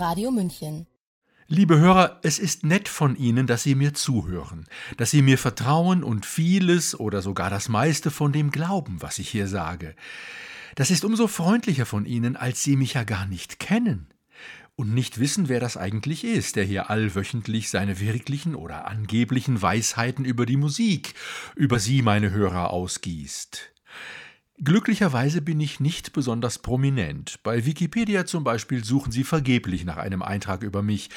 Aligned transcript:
Radio 0.00 0.30
München. 0.30 0.86
Liebe 1.46 1.78
Hörer, 1.78 2.20
es 2.22 2.38
ist 2.38 2.64
nett 2.64 2.88
von 2.88 3.16
Ihnen, 3.16 3.46
dass 3.46 3.64
Sie 3.64 3.74
mir 3.74 3.92
zuhören, 3.92 4.66
dass 4.96 5.10
Sie 5.10 5.20
mir 5.20 5.36
vertrauen 5.36 6.02
und 6.02 6.24
vieles 6.24 6.98
oder 6.98 7.20
sogar 7.20 7.50
das 7.50 7.68
meiste 7.68 8.10
von 8.10 8.32
dem 8.32 8.50
glauben, 8.50 9.02
was 9.02 9.18
ich 9.18 9.28
hier 9.28 9.46
sage. 9.46 9.94
Das 10.74 10.90
ist 10.90 11.04
umso 11.04 11.26
freundlicher 11.26 11.84
von 11.84 12.06
Ihnen, 12.06 12.36
als 12.36 12.62
Sie 12.62 12.76
mich 12.76 12.94
ja 12.94 13.04
gar 13.04 13.26
nicht 13.26 13.58
kennen 13.58 14.06
und 14.74 14.94
nicht 14.94 15.20
wissen, 15.20 15.50
wer 15.50 15.60
das 15.60 15.76
eigentlich 15.76 16.24
ist, 16.24 16.56
der 16.56 16.64
hier 16.64 16.88
allwöchentlich 16.88 17.68
seine 17.68 18.00
wirklichen 18.00 18.54
oder 18.54 18.86
angeblichen 18.86 19.60
Weisheiten 19.60 20.24
über 20.24 20.46
die 20.46 20.56
Musik, 20.56 21.12
über 21.56 21.78
Sie, 21.78 22.00
meine 22.00 22.30
Hörer, 22.30 22.70
ausgießt. 22.70 23.74
Glücklicherweise 24.62 25.40
bin 25.40 25.58
ich 25.58 25.80
nicht 25.80 26.12
besonders 26.12 26.58
prominent. 26.58 27.42
Bei 27.42 27.64
Wikipedia 27.64 28.26
zum 28.26 28.44
Beispiel 28.44 28.84
suchen 28.84 29.10
Sie 29.10 29.24
vergeblich 29.24 29.86
nach 29.86 29.96
einem 29.96 30.20
Eintrag 30.20 30.62
über 30.62 30.82
mich, 30.82 31.08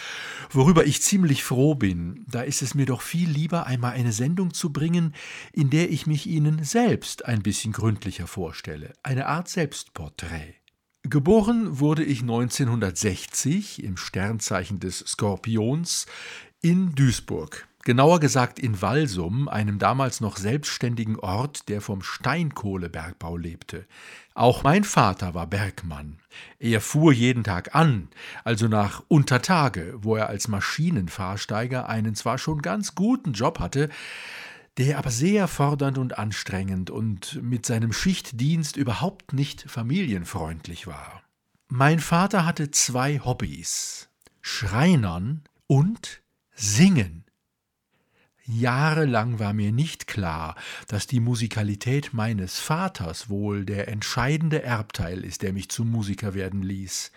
worüber 0.50 0.86
ich 0.86 1.02
ziemlich 1.02 1.44
froh 1.44 1.76
bin. 1.76 2.26
Da 2.30 2.42
ist 2.42 2.62
es 2.62 2.74
mir 2.74 2.86
doch 2.86 3.02
viel 3.02 3.30
lieber, 3.30 3.68
einmal 3.68 3.94
eine 3.94 4.14
Sendung 4.14 4.54
zu 4.54 4.72
bringen, 4.72 5.14
in 5.52 5.70
der 5.70 5.92
ich 5.92 6.08
mich 6.08 6.26
Ihnen 6.26 6.64
selbst 6.64 7.26
ein 7.26 7.44
bisschen 7.44 7.74
gründlicher 7.74 8.28
vorstelle. 8.28 8.94
Eine 9.04 9.26
Art 9.26 9.50
Selbstporträt. 9.50 10.56
Geboren 11.04 11.80
wurde 11.82 12.06
ich 12.06 12.22
1960 12.22 13.84
im 13.84 13.98
Sternzeichen 13.98 14.80
des 14.80 15.00
Skorpions 15.00 16.06
in 16.62 16.96
Duisburg 16.96 17.68
genauer 17.84 18.20
gesagt 18.20 18.60
in 18.60 18.82
Walsum, 18.82 19.48
einem 19.48 19.80
damals 19.80 20.22
noch 20.22 20.38
selbstständigen 20.38 21.20
Ort, 21.20 21.70
der 21.70 21.82
vom 21.82 22.02
Steinkohlebergbau 22.02 23.38
lebte. 23.38 23.86
Auch 24.34 24.64
mein 24.64 24.84
Vater 24.84 25.34
war 25.34 25.48
Bergmann. 25.48 26.20
Er 26.60 26.82
fuhr 26.82 27.14
jeden 27.14 27.44
Tag 27.44 27.76
an, 27.76 28.10
also 28.44 28.68
nach 28.68 29.04
Untertage, 29.08 29.96
wo 29.98 30.16
er 30.16 30.30
als 30.30 30.48
Maschinenfahrsteiger 30.48 31.88
einen 31.88 32.16
zwar 32.16 32.38
schon 32.38 32.62
ganz 32.62 32.96
guten 32.96 33.34
Job 33.34 33.60
hatte, 33.60 33.90
der 34.78 34.98
aber 34.98 35.12
sehr 35.12 35.48
fordernd 35.48 35.98
und 35.98 36.18
anstrengend 36.18 36.90
und 36.90 37.42
mit 37.44 37.66
seinem 37.66 37.94
Schichtdienst 37.94 38.76
überhaupt 38.76 39.34
nicht 39.34 39.70
familienfreundlich 39.70 40.88
war. 40.88 41.22
Mein 41.68 42.00
Vater 42.00 42.46
hatte 42.46 42.72
zwei 42.72 43.20
Hobbys 43.20 44.10
Schreinern 44.42 45.44
und 45.68 46.22
Singen. 46.54 47.23
Jahrelang 48.46 49.40
war 49.40 49.54
mir 49.54 49.72
nicht 49.72 50.08
klar, 50.08 50.56
dass 50.88 51.08
die 51.08 51.22
Musikalität 51.22 52.14
meines 52.14 52.60
Vaters 52.60 53.30
wohl 53.30 53.66
der 53.66 53.88
entscheidende 53.88 54.62
Erbteil 54.62 55.24
ist, 55.24 55.44
der 55.44 55.54
mich 55.54 55.70
zum 55.70 55.90
Musiker 55.90 56.34
werden 56.34 56.62
ließ. 56.62 57.12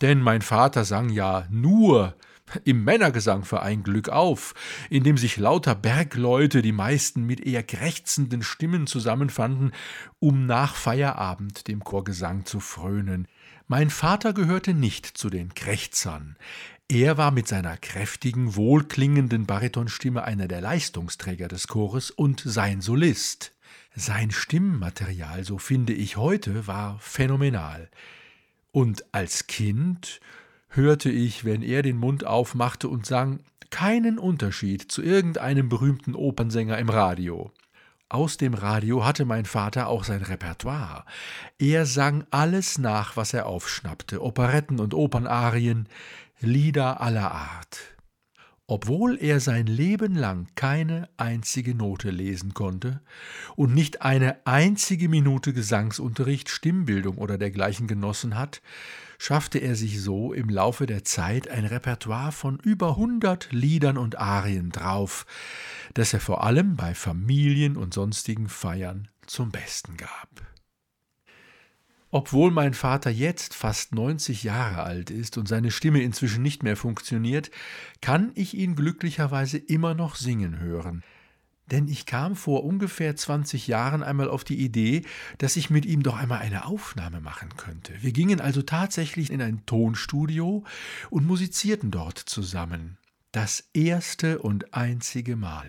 Denn 0.00 0.20
mein 0.20 0.42
Vater 0.42 0.84
sang 0.84 1.10
ja 1.10 1.46
nur 1.50 2.16
im 2.64 2.84
Männergesangverein 2.84 3.82
Glück 3.82 4.08
auf, 4.08 4.54
in 4.90 5.02
dem 5.02 5.16
sich 5.16 5.36
lauter 5.36 5.74
Bergleute, 5.74 6.60
die 6.60 6.72
meisten 6.72 7.24
mit 7.24 7.40
eher 7.40 7.62
krächzenden 7.62 8.42
Stimmen 8.42 8.86
zusammenfanden, 8.86 9.72
um 10.18 10.46
nach 10.46 10.74
Feierabend 10.74 11.68
dem 11.68 11.82
Chorgesang 11.82 12.44
zu 12.44 12.60
frönen. 12.60 13.28
Mein 13.66 13.88
Vater 13.88 14.34
gehörte 14.34 14.74
nicht 14.74 15.06
zu 15.06 15.30
den 15.30 15.54
Krächzern. 15.54 16.36
Er 16.88 17.16
war 17.16 17.30
mit 17.30 17.48
seiner 17.48 17.78
kräftigen, 17.78 18.56
wohlklingenden 18.56 19.46
Baritonstimme 19.46 20.22
einer 20.24 20.48
der 20.48 20.60
Leistungsträger 20.60 21.48
des 21.48 21.66
Chores 21.66 22.10
und 22.10 22.42
sein 22.44 22.82
Solist. 22.82 23.52
Sein 23.96 24.30
Stimmmaterial, 24.30 25.44
so 25.44 25.56
finde 25.56 25.94
ich 25.94 26.18
heute, 26.18 26.66
war 26.66 26.98
phänomenal. 26.98 27.88
Und 28.70 29.04
als 29.14 29.46
Kind 29.46 30.20
hörte 30.68 31.10
ich, 31.10 31.44
wenn 31.46 31.62
er 31.62 31.80
den 31.82 31.96
Mund 31.96 32.26
aufmachte 32.26 32.88
und 32.88 33.06
sang, 33.06 33.40
keinen 33.70 34.18
Unterschied 34.18 34.92
zu 34.92 35.02
irgendeinem 35.02 35.70
berühmten 35.70 36.14
Opernsänger 36.14 36.76
im 36.78 36.90
Radio. 36.90 37.50
Aus 38.10 38.36
dem 38.36 38.54
Radio 38.54 39.04
hatte 39.04 39.24
mein 39.24 39.46
Vater 39.46 39.88
auch 39.88 40.04
sein 40.04 40.22
Repertoire. 40.22 41.04
Er 41.58 41.86
sang 41.86 42.24
alles 42.30 42.78
nach, 42.78 43.16
was 43.16 43.32
er 43.32 43.46
aufschnappte, 43.46 44.22
Operetten 44.22 44.78
und 44.78 44.94
Opernarien, 44.94 45.88
Lieder 46.44 47.00
aller 47.00 47.32
Art. 47.32 47.94
Obwohl 48.66 49.18
er 49.20 49.40
sein 49.40 49.66
Leben 49.66 50.14
lang 50.14 50.46
keine 50.54 51.10
einzige 51.18 51.74
Note 51.74 52.10
lesen 52.10 52.54
konnte 52.54 53.02
und 53.56 53.74
nicht 53.74 54.00
eine 54.00 54.46
einzige 54.46 55.10
Minute 55.10 55.52
Gesangsunterricht, 55.52 56.48
Stimmbildung 56.48 57.18
oder 57.18 57.36
dergleichen 57.36 57.86
genossen 57.86 58.38
hat, 58.38 58.62
schaffte 59.18 59.58
er 59.58 59.74
sich 59.74 60.00
so 60.00 60.32
im 60.32 60.48
Laufe 60.48 60.86
der 60.86 61.04
Zeit 61.04 61.48
ein 61.48 61.66
Repertoire 61.66 62.32
von 62.32 62.58
über 62.58 62.96
hundert 62.96 63.52
Liedern 63.52 63.98
und 63.98 64.18
Arien 64.18 64.70
drauf, 64.70 65.26
das 65.92 66.14
er 66.14 66.20
vor 66.20 66.42
allem 66.42 66.76
bei 66.76 66.94
Familien 66.94 67.76
und 67.76 67.92
sonstigen 67.92 68.48
Feiern 68.48 69.08
zum 69.26 69.50
Besten 69.50 69.98
gab. 69.98 70.43
Obwohl 72.14 72.52
mein 72.52 72.74
Vater 72.74 73.10
jetzt 73.10 73.54
fast 73.54 73.92
90 73.92 74.44
Jahre 74.44 74.84
alt 74.84 75.10
ist 75.10 75.36
und 75.36 75.48
seine 75.48 75.72
Stimme 75.72 76.00
inzwischen 76.00 76.44
nicht 76.44 76.62
mehr 76.62 76.76
funktioniert, 76.76 77.50
kann 78.00 78.30
ich 78.36 78.54
ihn 78.54 78.76
glücklicherweise 78.76 79.58
immer 79.58 79.94
noch 79.94 80.14
singen 80.14 80.60
hören. 80.60 81.02
Denn 81.72 81.88
ich 81.88 82.06
kam 82.06 82.36
vor 82.36 82.62
ungefähr 82.62 83.16
20 83.16 83.66
Jahren 83.66 84.04
einmal 84.04 84.28
auf 84.28 84.44
die 84.44 84.60
Idee, 84.64 85.02
dass 85.38 85.56
ich 85.56 85.70
mit 85.70 85.86
ihm 85.86 86.04
doch 86.04 86.16
einmal 86.16 86.38
eine 86.38 86.66
Aufnahme 86.66 87.20
machen 87.20 87.48
könnte. 87.56 87.92
Wir 88.00 88.12
gingen 88.12 88.40
also 88.40 88.62
tatsächlich 88.62 89.32
in 89.32 89.42
ein 89.42 89.66
Tonstudio 89.66 90.62
und 91.10 91.26
musizierten 91.26 91.90
dort 91.90 92.18
zusammen. 92.18 92.96
Das 93.32 93.70
erste 93.72 94.38
und 94.38 94.72
einzige 94.72 95.34
Mal. 95.34 95.66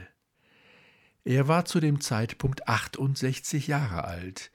Er 1.23 1.47
war 1.47 1.65
zu 1.65 1.79
dem 1.79 2.01
Zeitpunkt 2.01 2.67
68 2.67 3.65
Jahre 3.65 4.03
alt. 4.03 4.51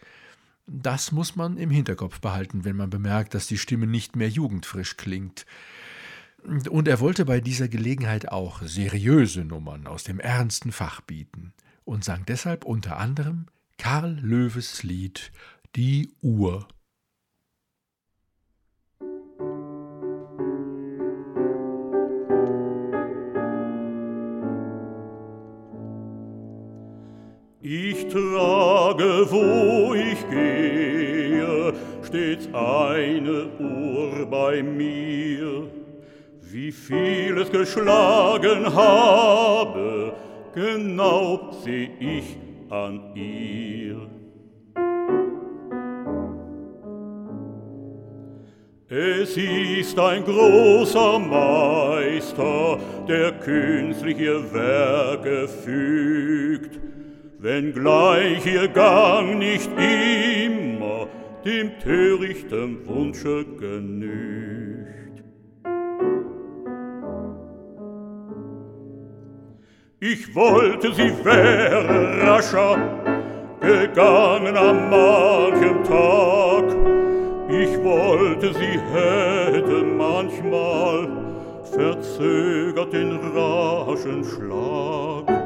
Das 0.73 1.11
muss 1.11 1.35
man 1.35 1.57
im 1.57 1.69
Hinterkopf 1.71 2.21
behalten, 2.21 2.65
wenn 2.65 2.77
man 2.77 2.91
bemerkt, 2.91 3.35
dass 3.35 3.49
die 3.49 3.59
Stimme 3.59 3.89
nicht 3.89 4.15
mehr 4.15 4.29
jugendfrisch 4.29 4.97
klingt. 4.97 5.45
Und 6.45 6.87
er 6.87 7.01
wollte 7.01 7.25
bei 7.25 7.41
dieser 7.41 7.67
Gelegenheit 7.67 8.29
auch 8.29 8.63
seriöse 8.63 9.45
Nummern 9.45 9.89
aus 9.89 10.05
dem 10.05 10.21
ernsten 10.21 10.71
Fach 10.71 11.01
bieten 11.01 11.53
und 11.85 12.05
sang 12.05 12.25
deshalb 12.25 12.65
unter 12.65 12.99
anderem 12.99 13.47
Karl 13.79 14.17
Löwes 14.23 14.85
Lied 14.85 15.33
Die 15.75 16.13
Uhr 16.23 16.69
Ich 28.01 28.09
trage, 28.09 29.31
wo 29.31 29.93
ich 29.93 30.27
gehe, 30.31 31.75
stets 32.03 32.49
eine 32.55 33.47
Uhr 33.59 34.25
bei 34.25 34.63
mir. 34.63 35.69
Wie 36.41 36.73
viel 36.73 37.37
es 37.39 37.51
geschlagen 37.51 38.75
habe, 38.75 40.15
genau 40.55 41.51
seh 41.63 41.91
ich 42.01 42.39
an 42.71 43.15
ihr. 43.15 44.09
Es 48.89 49.37
ist 49.37 49.97
ein 50.01 50.25
großer 50.25 51.19
Meister, 51.19 52.79
der 53.07 53.33
künstlich 53.33 54.19
ihr 54.19 54.53
Werke 54.53 55.47
fügt, 55.47 56.50
wenngleich 57.43 58.45
ihr 58.47 58.69
Gang 58.69 59.39
nicht 59.39 59.71
immer 59.77 61.09
dem 61.45 61.79
törichten 61.79 62.87
Wunsche 62.87 63.45
genügt. 63.59 65.25
Ich 70.01 70.35
wollte, 70.35 70.95
sie 70.95 71.13
wäre 71.25 72.27
rascher 72.27 72.77
gegangen 73.61 74.57
am 74.57 74.91
manchem 74.91 75.85
Tag. 75.85 76.65
Ich 77.49 77.83
wollte, 77.83 78.53
sie 78.55 78.79
hätte 78.93 79.83
manchmal 79.85 81.09
verzögert 81.65 82.93
den 82.93 83.17
raschen 83.35 84.25
Schlag. 84.25 85.40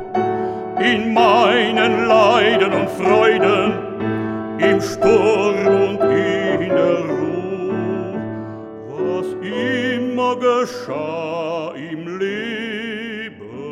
In 0.85 1.15
meinen 1.15 2.07
Leiden 2.07 2.73
und 2.75 2.91
Freuden, 2.91 3.73
im 4.59 4.81
Sturm 4.83 5.67
und 5.67 6.01
in 6.01 6.69
der 6.69 6.99
Ruhe, 7.09 8.21
was 8.91 9.27
immer 9.41 10.37
geschah 10.37 11.73
im 11.75 12.19
Leben, 12.19 13.63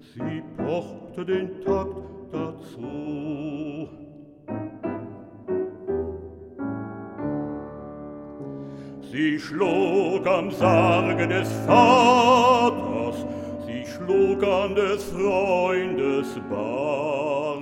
sie 0.00 0.42
pochte 0.56 1.26
den 1.26 1.60
Takt 1.62 2.32
dazu. 2.32 3.88
Sie 9.12 9.38
schlug 9.38 10.26
am 10.26 10.50
Sarge 10.50 11.28
des 11.28 11.52
Vaters, 11.66 13.26
schlug 14.08 14.42
an 14.42 14.74
des 14.74 15.04
Freundes 15.04 16.28
Bar, 16.48 17.58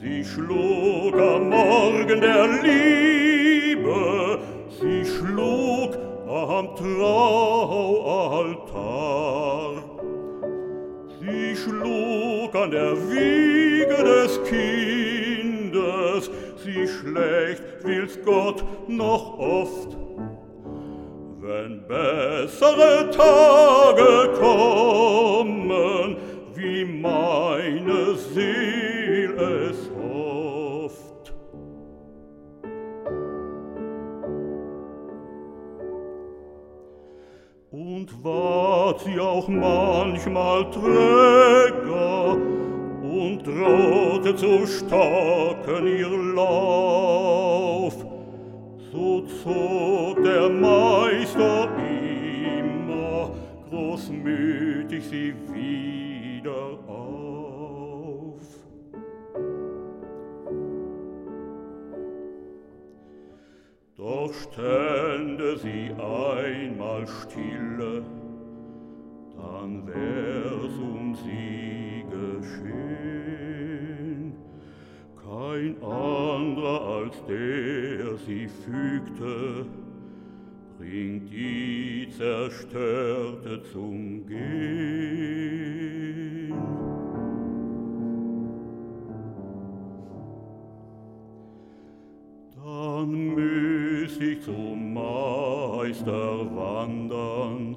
sie 0.00 0.24
schlug 0.24 1.14
am 1.14 1.50
Morgen 1.50 2.20
der 2.22 2.46
Liebe, 2.62 4.38
sie 4.70 5.04
schlug 5.04 5.98
am 6.26 6.74
Traualtar. 6.74 7.42
Sie 11.20 11.54
schlug 11.54 12.54
an 12.54 12.70
der 12.70 12.96
Wiege 13.10 14.02
des 14.02 14.40
Kindes, 14.44 16.30
sie 16.64 16.88
schlägt, 16.88 17.84
will's 17.84 18.18
Gott 18.24 18.64
noch 18.88 19.38
oft. 19.38 20.07
wenn 21.48 21.82
bessere 21.88 23.08
Tage 23.10 24.32
kommen, 24.38 26.16
wie 26.54 26.84
meine 26.84 28.14
Seele 28.16 29.70
es 29.70 29.90
hofft. 29.96 31.32
Und 37.70 38.08
ward 38.22 39.00
sie 39.00 39.18
auch 39.18 39.48
manchmal 39.48 40.70
träger 40.70 42.36
und 43.02 43.42
drohte 43.46 44.36
zu 44.36 44.66
stocken 44.66 45.86
ihr 45.86 46.34
Lauf, 46.34 47.94
so 48.92 49.22
zog 49.42 49.97
Meister 50.48 51.68
immer 51.78 53.30
großmütig 53.68 55.04
sie 55.04 55.34
wieder 55.52 56.78
auf. 56.86 58.40
Doch 63.96 64.32
stände 64.32 65.58
sie 65.58 65.90
einmal 65.92 67.06
stille, 67.06 68.04
dann 69.36 69.86
wär's 69.86 70.78
um 70.78 71.14
sie 71.14 72.04
geschehen. 72.10 73.18
Kein 75.22 75.82
anderer 75.82 76.80
als 77.02 77.16
der 77.26 78.16
sie 78.26 78.48
fügte, 78.48 79.66
bringt 80.78 81.32
die 81.32 82.08
Zerstörte 82.16 83.60
zum 83.72 84.24
Gehen. 84.26 84.48
Dann 92.54 93.10
müß 93.34 94.20
ich 94.20 94.40
zum 94.42 94.94
Meister 94.94 96.46
wandern, 96.54 97.76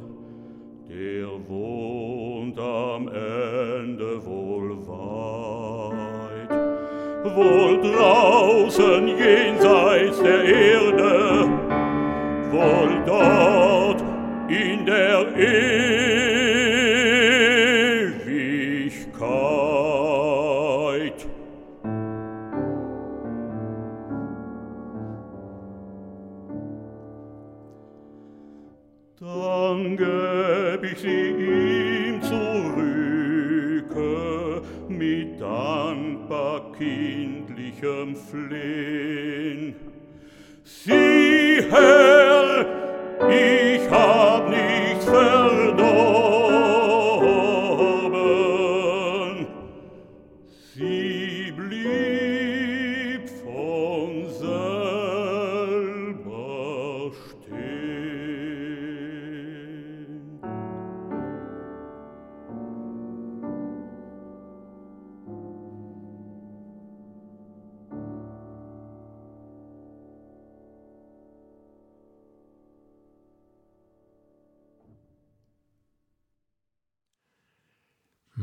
der 0.88 1.28
wohnt 1.50 2.60
am 2.60 3.08
Ende 3.08 4.24
wohl 4.24 4.78
weit, 4.88 6.52
wohl 7.36 7.82
draußen 7.82 9.08
jenseits 9.08 10.22
der 10.22 10.44
Erde, 10.44 11.31
wohl 12.62 13.04
dort 13.06 14.02
in 14.50 14.86
der 14.86 15.28
Ewigkeit. 15.36 15.72
Dann 29.20 29.98
gäb 29.98 30.84
ich 30.92 31.00
sie 31.00 31.30
ihm 31.30 32.22
zurücke 32.22 33.62
mit 34.90 35.40
dankbar 35.40 36.72
kindlichem 36.78 38.16
Flehn. 38.16 38.71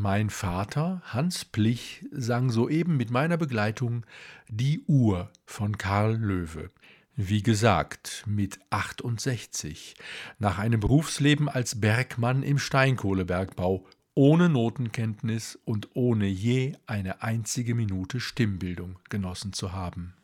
Mein 0.00 0.31
Vater, 0.31 1.02
Hans 1.07 1.45
Plich, 1.45 2.07
sang 2.12 2.50
soeben 2.50 2.97
mit 2.97 3.11
meiner 3.11 3.37
Begleitung 3.37 4.07
Die 4.49 4.85
Uhr 4.87 5.28
von 5.45 5.76
Karl 5.76 6.14
Löwe. 6.14 6.71
Wie 7.17 7.43
gesagt, 7.43 8.23
mit 8.25 8.61
68, 8.71 9.97
nach 10.38 10.59
einem 10.59 10.78
Berufsleben 10.78 11.49
als 11.49 11.81
Bergmann 11.81 12.45
im 12.45 12.61
Steinkohlebergbau, 12.61 13.85
ohne 14.14 14.49
Notenkenntnis 14.49 15.59
und 15.64 15.88
ohne 15.95 16.26
je 16.26 16.76
eine 16.87 17.23
einzige 17.23 17.75
Minute 17.75 18.21
Stimmbildung 18.21 19.00
genossen 19.09 19.52
zu 19.52 19.73
haben. 19.73 20.14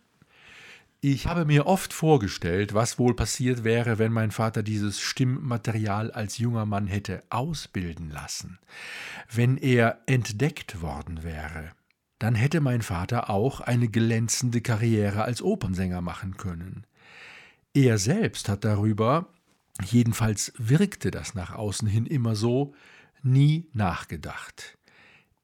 Ich 1.06 1.26
habe 1.26 1.44
mir 1.44 1.66
oft 1.66 1.92
vorgestellt, 1.92 2.72
was 2.72 2.98
wohl 2.98 3.14
passiert 3.14 3.62
wäre, 3.62 3.98
wenn 3.98 4.10
mein 4.10 4.30
Vater 4.30 4.62
dieses 4.62 5.02
Stimmmaterial 5.02 6.10
als 6.10 6.38
junger 6.38 6.64
Mann 6.64 6.86
hätte 6.86 7.22
ausbilden 7.28 8.08
lassen. 8.08 8.58
Wenn 9.30 9.58
er 9.58 10.00
entdeckt 10.06 10.80
worden 10.80 11.22
wäre, 11.22 11.72
dann 12.18 12.34
hätte 12.34 12.62
mein 12.62 12.80
Vater 12.80 13.28
auch 13.28 13.60
eine 13.60 13.88
glänzende 13.88 14.62
Karriere 14.62 15.24
als 15.24 15.42
Opernsänger 15.42 16.00
machen 16.00 16.38
können. 16.38 16.86
Er 17.74 17.98
selbst 17.98 18.48
hat 18.48 18.64
darüber, 18.64 19.28
jedenfalls 19.84 20.54
wirkte 20.56 21.10
das 21.10 21.34
nach 21.34 21.54
außen 21.54 21.86
hin 21.86 22.06
immer 22.06 22.34
so, 22.34 22.74
nie 23.22 23.68
nachgedacht. 23.74 24.78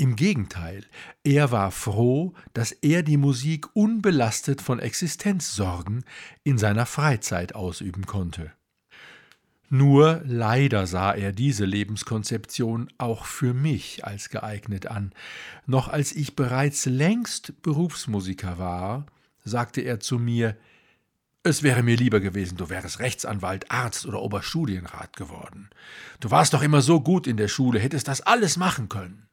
Im 0.00 0.16
Gegenteil, 0.16 0.86
er 1.24 1.50
war 1.50 1.70
froh, 1.70 2.32
dass 2.54 2.72
er 2.72 3.02
die 3.02 3.18
Musik 3.18 3.66
unbelastet 3.76 4.62
von 4.62 4.78
Existenzsorgen 4.78 6.04
in 6.42 6.56
seiner 6.56 6.86
Freizeit 6.86 7.54
ausüben 7.54 8.06
konnte. 8.06 8.50
Nur 9.68 10.22
leider 10.24 10.86
sah 10.86 11.12
er 11.12 11.32
diese 11.32 11.66
Lebenskonzeption 11.66 12.88
auch 12.96 13.26
für 13.26 13.52
mich 13.52 14.02
als 14.06 14.30
geeignet 14.30 14.86
an. 14.86 15.12
Noch 15.66 15.88
als 15.88 16.12
ich 16.12 16.34
bereits 16.34 16.86
längst 16.86 17.60
Berufsmusiker 17.60 18.56
war, 18.56 19.04
sagte 19.44 19.82
er 19.82 20.00
zu 20.00 20.18
mir, 20.18 20.56
es 21.42 21.62
wäre 21.62 21.82
mir 21.82 21.98
lieber 21.98 22.20
gewesen, 22.20 22.56
du 22.56 22.70
wärest 22.70 23.00
Rechtsanwalt, 23.00 23.70
Arzt 23.70 24.06
oder 24.06 24.22
Oberstudienrat 24.22 25.14
geworden. 25.14 25.68
Du 26.20 26.30
warst 26.30 26.54
doch 26.54 26.62
immer 26.62 26.80
so 26.80 27.02
gut 27.02 27.26
in 27.26 27.36
der 27.36 27.48
Schule, 27.48 27.78
hättest 27.78 28.08
das 28.08 28.22
alles 28.22 28.56
machen 28.56 28.88
können. 28.88 29.26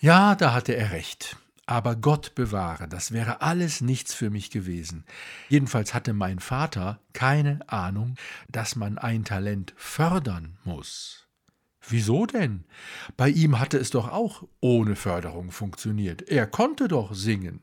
Ja, 0.00 0.34
da 0.34 0.54
hatte 0.54 0.76
er 0.76 0.92
recht. 0.92 1.36
Aber 1.66 1.96
Gott 1.96 2.34
bewahre, 2.34 2.88
das 2.88 3.12
wäre 3.12 3.42
alles 3.42 3.82
nichts 3.82 4.14
für 4.14 4.30
mich 4.30 4.50
gewesen. 4.50 5.04
Jedenfalls 5.50 5.92
hatte 5.92 6.14
mein 6.14 6.38
Vater 6.38 6.98
keine 7.12 7.60
Ahnung, 7.68 8.14
dass 8.48 8.74
man 8.74 8.96
ein 8.96 9.24
Talent 9.24 9.74
fördern 9.76 10.56
muss. 10.64 11.28
Wieso 11.86 12.24
denn? 12.24 12.64
Bei 13.16 13.28
ihm 13.28 13.58
hatte 13.58 13.76
es 13.76 13.90
doch 13.90 14.08
auch 14.08 14.44
ohne 14.60 14.96
Förderung 14.96 15.50
funktioniert. 15.50 16.22
Er 16.22 16.46
konnte 16.46 16.88
doch 16.88 17.12
singen. 17.14 17.60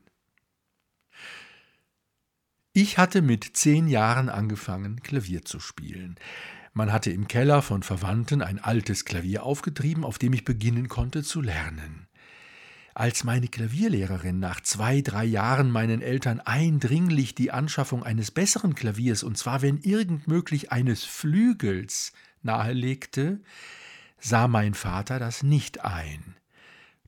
Ich 2.72 2.98
hatte 2.98 3.22
mit 3.22 3.56
zehn 3.56 3.88
Jahren 3.88 4.28
angefangen, 4.28 5.02
Klavier 5.02 5.44
zu 5.44 5.58
spielen. 5.58 6.16
Man 6.74 6.92
hatte 6.92 7.10
im 7.10 7.26
Keller 7.26 7.62
von 7.62 7.82
Verwandten 7.82 8.42
ein 8.42 8.58
altes 8.58 9.04
Klavier 9.04 9.44
aufgetrieben, 9.44 10.04
auf 10.04 10.18
dem 10.18 10.32
ich 10.32 10.44
beginnen 10.44 10.88
konnte 10.88 11.22
zu 11.22 11.40
lernen. 11.40 12.05
Als 12.98 13.24
meine 13.24 13.48
Klavierlehrerin 13.48 14.38
nach 14.38 14.62
zwei, 14.62 15.02
drei 15.02 15.26
Jahren 15.26 15.70
meinen 15.70 16.00
Eltern 16.00 16.40
eindringlich 16.40 17.34
die 17.34 17.50
Anschaffung 17.50 18.02
eines 18.02 18.30
besseren 18.30 18.74
Klaviers, 18.74 19.22
und 19.22 19.36
zwar 19.36 19.60
wenn 19.60 19.76
irgend 19.76 20.28
möglich 20.28 20.72
eines 20.72 21.04
Flügels, 21.04 22.14
nahelegte, 22.42 23.40
sah 24.18 24.48
mein 24.48 24.72
Vater 24.72 25.18
das 25.18 25.42
nicht 25.42 25.84
ein. 25.84 26.36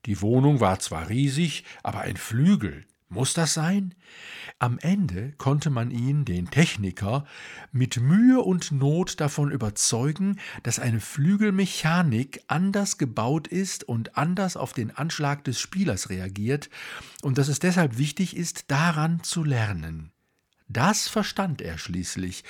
Die 0.04 0.20
Wohnung 0.20 0.60
war 0.60 0.78
zwar 0.78 1.08
riesig, 1.08 1.64
aber 1.82 2.00
ein 2.00 2.18
Flügel, 2.18 2.84
muss 3.08 3.34
das 3.34 3.54
sein? 3.54 3.94
Am 4.58 4.78
Ende 4.78 5.32
konnte 5.38 5.70
man 5.70 5.90
ihn, 5.90 6.24
den 6.24 6.50
Techniker, 6.50 7.24
mit 7.72 8.00
Mühe 8.00 8.40
und 8.40 8.72
Not 8.72 9.20
davon 9.20 9.50
überzeugen, 9.50 10.38
dass 10.62 10.78
eine 10.78 11.00
Flügelmechanik 11.00 12.42
anders 12.48 12.98
gebaut 12.98 13.48
ist 13.48 13.84
und 13.84 14.16
anders 14.16 14.56
auf 14.56 14.72
den 14.72 14.90
Anschlag 14.90 15.44
des 15.44 15.60
Spielers 15.60 16.10
reagiert 16.10 16.68
und 17.22 17.38
dass 17.38 17.48
es 17.48 17.60
deshalb 17.60 17.98
wichtig 17.98 18.36
ist, 18.36 18.70
daran 18.70 19.22
zu 19.22 19.44
lernen. 19.44 20.12
Das 20.68 21.08
verstand 21.08 21.62
er 21.62 21.78
schließlich, 21.78 22.44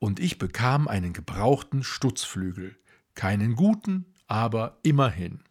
und 0.00 0.18
ich 0.18 0.38
bekam 0.38 0.88
einen 0.88 1.12
gebrauchten 1.12 1.84
Stutzflügel. 1.84 2.76
Keinen 3.14 3.54
guten, 3.54 4.06
aber 4.26 4.78
immerhin. 4.82 5.44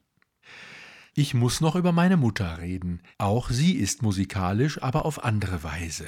Ich 1.19 1.33
muss 1.33 1.59
noch 1.59 1.75
über 1.75 1.91
meine 1.91 2.15
Mutter 2.15 2.59
reden. 2.59 3.01
Auch 3.17 3.49
sie 3.49 3.73
ist 3.73 4.01
musikalisch, 4.01 4.81
aber 4.81 5.03
auf 5.03 5.25
andere 5.25 5.63
Weise. 5.63 6.07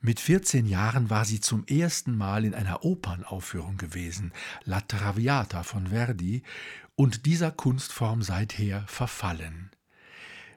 Mit 0.00 0.20
14 0.20 0.64
Jahren 0.64 1.10
war 1.10 1.24
sie 1.24 1.40
zum 1.40 1.66
ersten 1.66 2.16
Mal 2.16 2.44
in 2.44 2.54
einer 2.54 2.84
Opernaufführung 2.84 3.78
gewesen, 3.78 4.30
La 4.62 4.80
Traviata 4.80 5.64
von 5.64 5.88
Verdi, 5.88 6.44
und 6.94 7.26
dieser 7.26 7.50
Kunstform 7.50 8.22
seither 8.22 8.84
verfallen. 8.86 9.70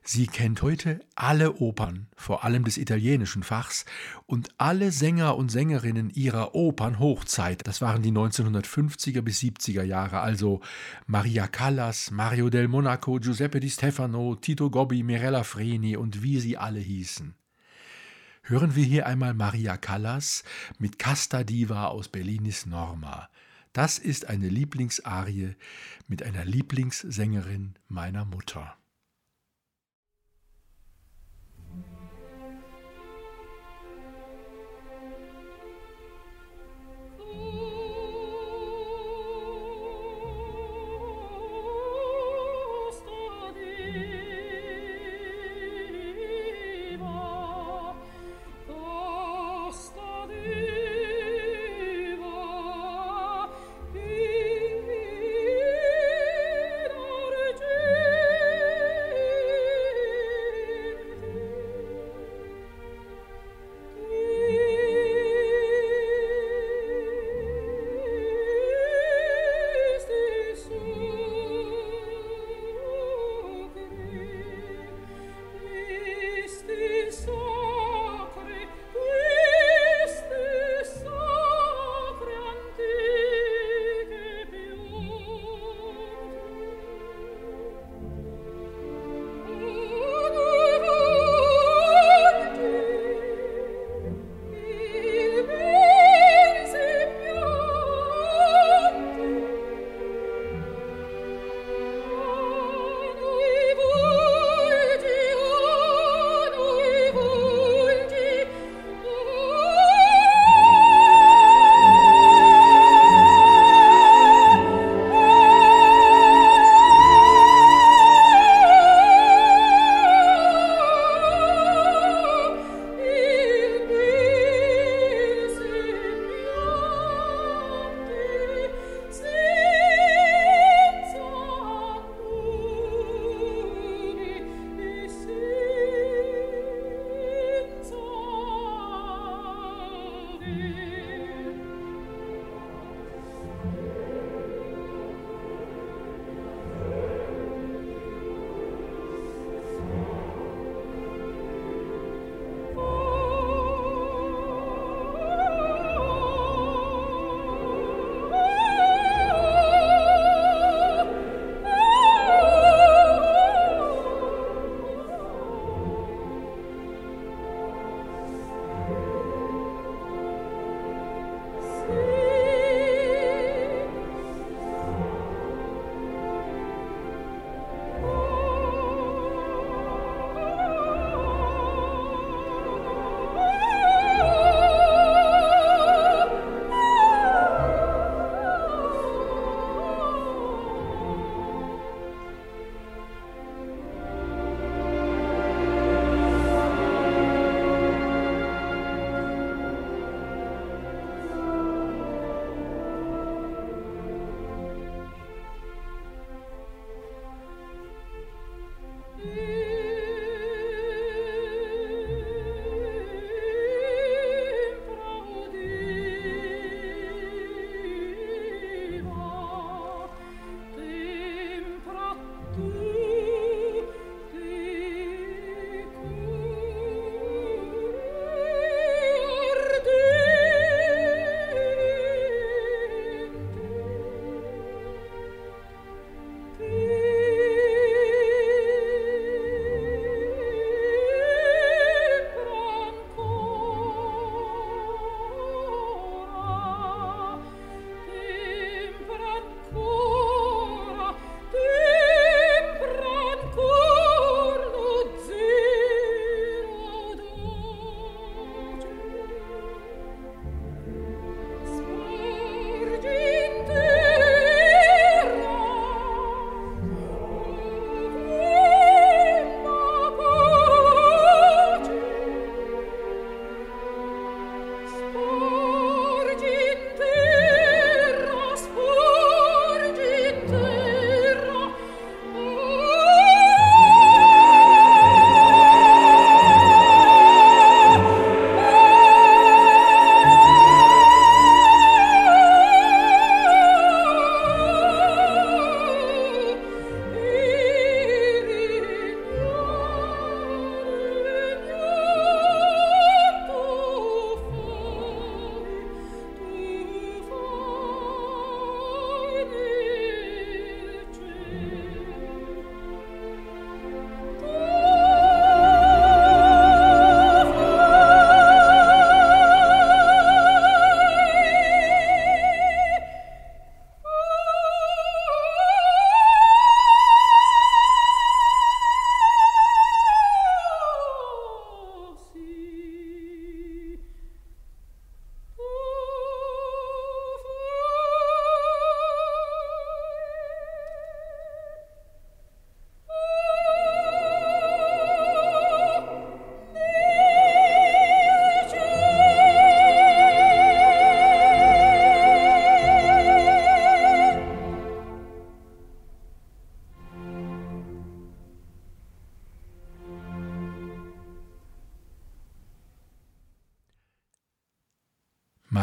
Sie 0.04 0.26
kennt 0.26 0.64
heute 0.64 1.00
alle 1.14 1.58
Opern, 1.58 2.08
vor 2.16 2.44
allem 2.44 2.64
des 2.64 2.78
italienischen 2.78 3.44
Fachs, 3.44 3.86
und 4.26 4.50
alle 4.58 4.92
Sänger 4.92 5.38
und 5.38 5.52
Sängerinnen 5.52 6.10
ihrer 6.10 6.56
Opernhochzeit, 6.56 7.68
das 7.68 7.82
waren 7.82 8.02
die 8.02 8.12
1950er 8.12 9.22
bis 9.22 9.40
70er 9.42 9.84
Jahre, 9.84 10.22
also 10.22 10.62
Maria 11.06 11.48
Callas, 11.48 12.10
Mario 12.10 12.50
del 12.50 12.68
Monaco, 12.68 13.20
Giuseppe 13.20 13.60
di 13.60 13.70
Stefano, 13.70 14.36
Tito 14.36 14.72
Gobbi, 14.72 15.04
Mirella 15.04 15.44
Freni 15.44 15.96
und 15.96 16.24
wie 16.24 16.40
sie 16.40 16.58
alle 16.58 16.80
hießen. 16.80 17.36
Hören 18.42 18.76
wir 18.76 18.84
hier 18.84 19.06
einmal 19.06 19.36
Maria 19.36 19.78
Callas 19.78 20.44
mit 20.80 20.98
Casta 20.98 21.44
Diva 21.44 21.86
aus 21.86 22.08
Bellinis 22.08 22.66
Norma. 22.66 23.30
Das 23.72 24.00
ist 24.00 24.28
eine 24.28 24.50
Lieblingsarie 24.50 25.56
mit 26.08 26.24
einer 26.24 26.44
Lieblingssängerin 26.44 27.76
meiner 27.88 28.26
Mutter. 28.26 28.76
Ooh. 37.44 37.71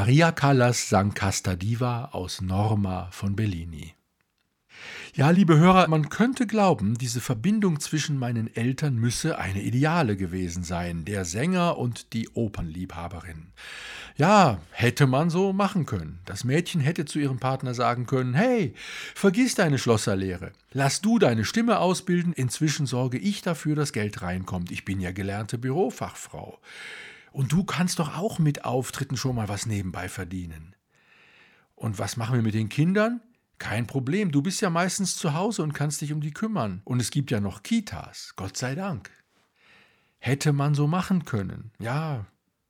Maria 0.08 0.32
Callas 0.32 0.88
sang 0.88 1.12
Casta 1.12 1.54
Diva 1.54 2.06
aus 2.12 2.40
Norma 2.40 3.10
von 3.10 3.36
Bellini. 3.36 3.92
Ja, 5.14 5.28
liebe 5.28 5.58
Hörer, 5.58 5.86
man 5.88 6.08
könnte 6.08 6.46
glauben, 6.46 6.96
diese 6.96 7.20
Verbindung 7.20 7.78
zwischen 7.78 8.18
meinen 8.18 8.48
Eltern 8.56 8.96
müsse 8.96 9.36
eine 9.36 9.60
ideale 9.60 10.16
gewesen 10.16 10.62
sein, 10.62 11.04
der 11.04 11.26
Sänger 11.26 11.76
und 11.76 12.14
die 12.14 12.30
Opernliebhaberin. 12.30 13.48
Ja, 14.16 14.62
hätte 14.70 15.06
man 15.06 15.28
so 15.28 15.52
machen 15.52 15.84
können. 15.84 16.20
Das 16.24 16.42
Mädchen 16.42 16.80
hätte 16.80 17.04
zu 17.04 17.18
ihrem 17.18 17.38
Partner 17.38 17.74
sagen 17.74 18.06
können, 18.06 18.32
hey, 18.32 18.72
vergiss 19.14 19.56
deine 19.56 19.76
Schlosserlehre, 19.76 20.52
lass 20.72 21.02
du 21.02 21.18
deine 21.18 21.44
Stimme 21.44 21.80
ausbilden, 21.80 22.32
inzwischen 22.32 22.86
sorge 22.86 23.18
ich 23.18 23.42
dafür, 23.42 23.76
dass 23.76 23.92
Geld 23.92 24.22
reinkommt, 24.22 24.70
ich 24.70 24.86
bin 24.86 25.00
ja 25.00 25.12
gelernte 25.12 25.58
Bürofachfrau. 25.58 26.58
Und 27.32 27.52
du 27.52 27.64
kannst 27.64 27.98
doch 27.98 28.16
auch 28.16 28.38
mit 28.38 28.64
Auftritten 28.64 29.16
schon 29.16 29.36
mal 29.36 29.48
was 29.48 29.66
nebenbei 29.66 30.08
verdienen. 30.08 30.74
Und 31.74 31.98
was 31.98 32.16
machen 32.16 32.34
wir 32.34 32.42
mit 32.42 32.54
den 32.54 32.68
Kindern? 32.68 33.20
Kein 33.58 33.86
Problem, 33.86 34.30
du 34.30 34.42
bist 34.42 34.60
ja 34.60 34.70
meistens 34.70 35.16
zu 35.16 35.34
Hause 35.34 35.62
und 35.62 35.72
kannst 35.72 36.00
dich 36.00 36.12
um 36.12 36.20
die 36.20 36.32
kümmern. 36.32 36.80
Und 36.84 37.00
es 37.00 37.10
gibt 37.10 37.30
ja 37.30 37.40
noch 37.40 37.62
Kitas, 37.62 38.34
Gott 38.36 38.56
sei 38.56 38.74
Dank. 38.74 39.10
Hätte 40.18 40.52
man 40.52 40.74
so 40.74 40.86
machen 40.86 41.24
können, 41.24 41.72
ja, 41.78 42.26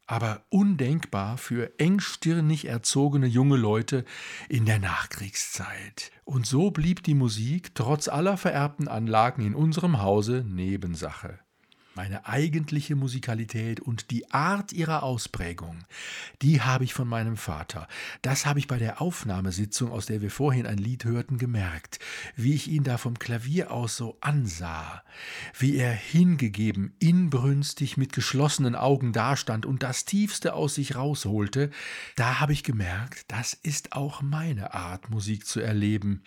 aber 0.06 0.44
undenkbar 0.48 1.36
für 1.36 1.78
engstirnig 1.78 2.66
erzogene 2.66 3.26
junge 3.26 3.56
Leute 3.56 4.04
in 4.48 4.64
der 4.64 4.78
Nachkriegszeit. 4.78 6.10
Und 6.24 6.46
so 6.46 6.70
blieb 6.70 7.02
die 7.02 7.14
Musik 7.14 7.74
trotz 7.74 8.08
aller 8.08 8.38
vererbten 8.38 8.88
Anlagen 8.88 9.42
in 9.42 9.54
unserem 9.54 10.00
Hause 10.00 10.44
Nebensache 10.46 11.38
meine 11.98 12.28
eigentliche 12.28 12.94
Musikalität 12.94 13.80
und 13.80 14.12
die 14.12 14.30
Art 14.30 14.72
ihrer 14.72 15.02
Ausprägung, 15.02 15.84
die 16.42 16.60
habe 16.60 16.84
ich 16.84 16.94
von 16.94 17.08
meinem 17.08 17.36
Vater. 17.36 17.88
Das 18.22 18.46
habe 18.46 18.60
ich 18.60 18.68
bei 18.68 18.78
der 18.78 19.02
Aufnahmesitzung, 19.02 19.90
aus 19.90 20.06
der 20.06 20.20
wir 20.20 20.30
vorhin 20.30 20.64
ein 20.64 20.78
Lied 20.78 21.04
hörten, 21.04 21.38
gemerkt, 21.38 21.98
wie 22.36 22.54
ich 22.54 22.68
ihn 22.68 22.84
da 22.84 22.98
vom 22.98 23.18
Klavier 23.18 23.72
aus 23.72 23.96
so 23.96 24.16
ansah, 24.20 25.02
wie 25.58 25.74
er 25.74 25.92
hingegeben, 25.92 26.94
inbrünstig 27.00 27.96
mit 27.96 28.12
geschlossenen 28.12 28.76
Augen 28.76 29.12
dastand 29.12 29.66
und 29.66 29.82
das 29.82 30.04
Tiefste 30.04 30.54
aus 30.54 30.76
sich 30.76 30.94
rausholte, 30.94 31.68
da 32.14 32.38
habe 32.38 32.52
ich 32.52 32.62
gemerkt, 32.62 33.24
das 33.26 33.54
ist 33.54 33.92
auch 33.92 34.22
meine 34.22 34.72
Art, 34.72 35.10
Musik 35.10 35.48
zu 35.48 35.58
erleben, 35.58 36.22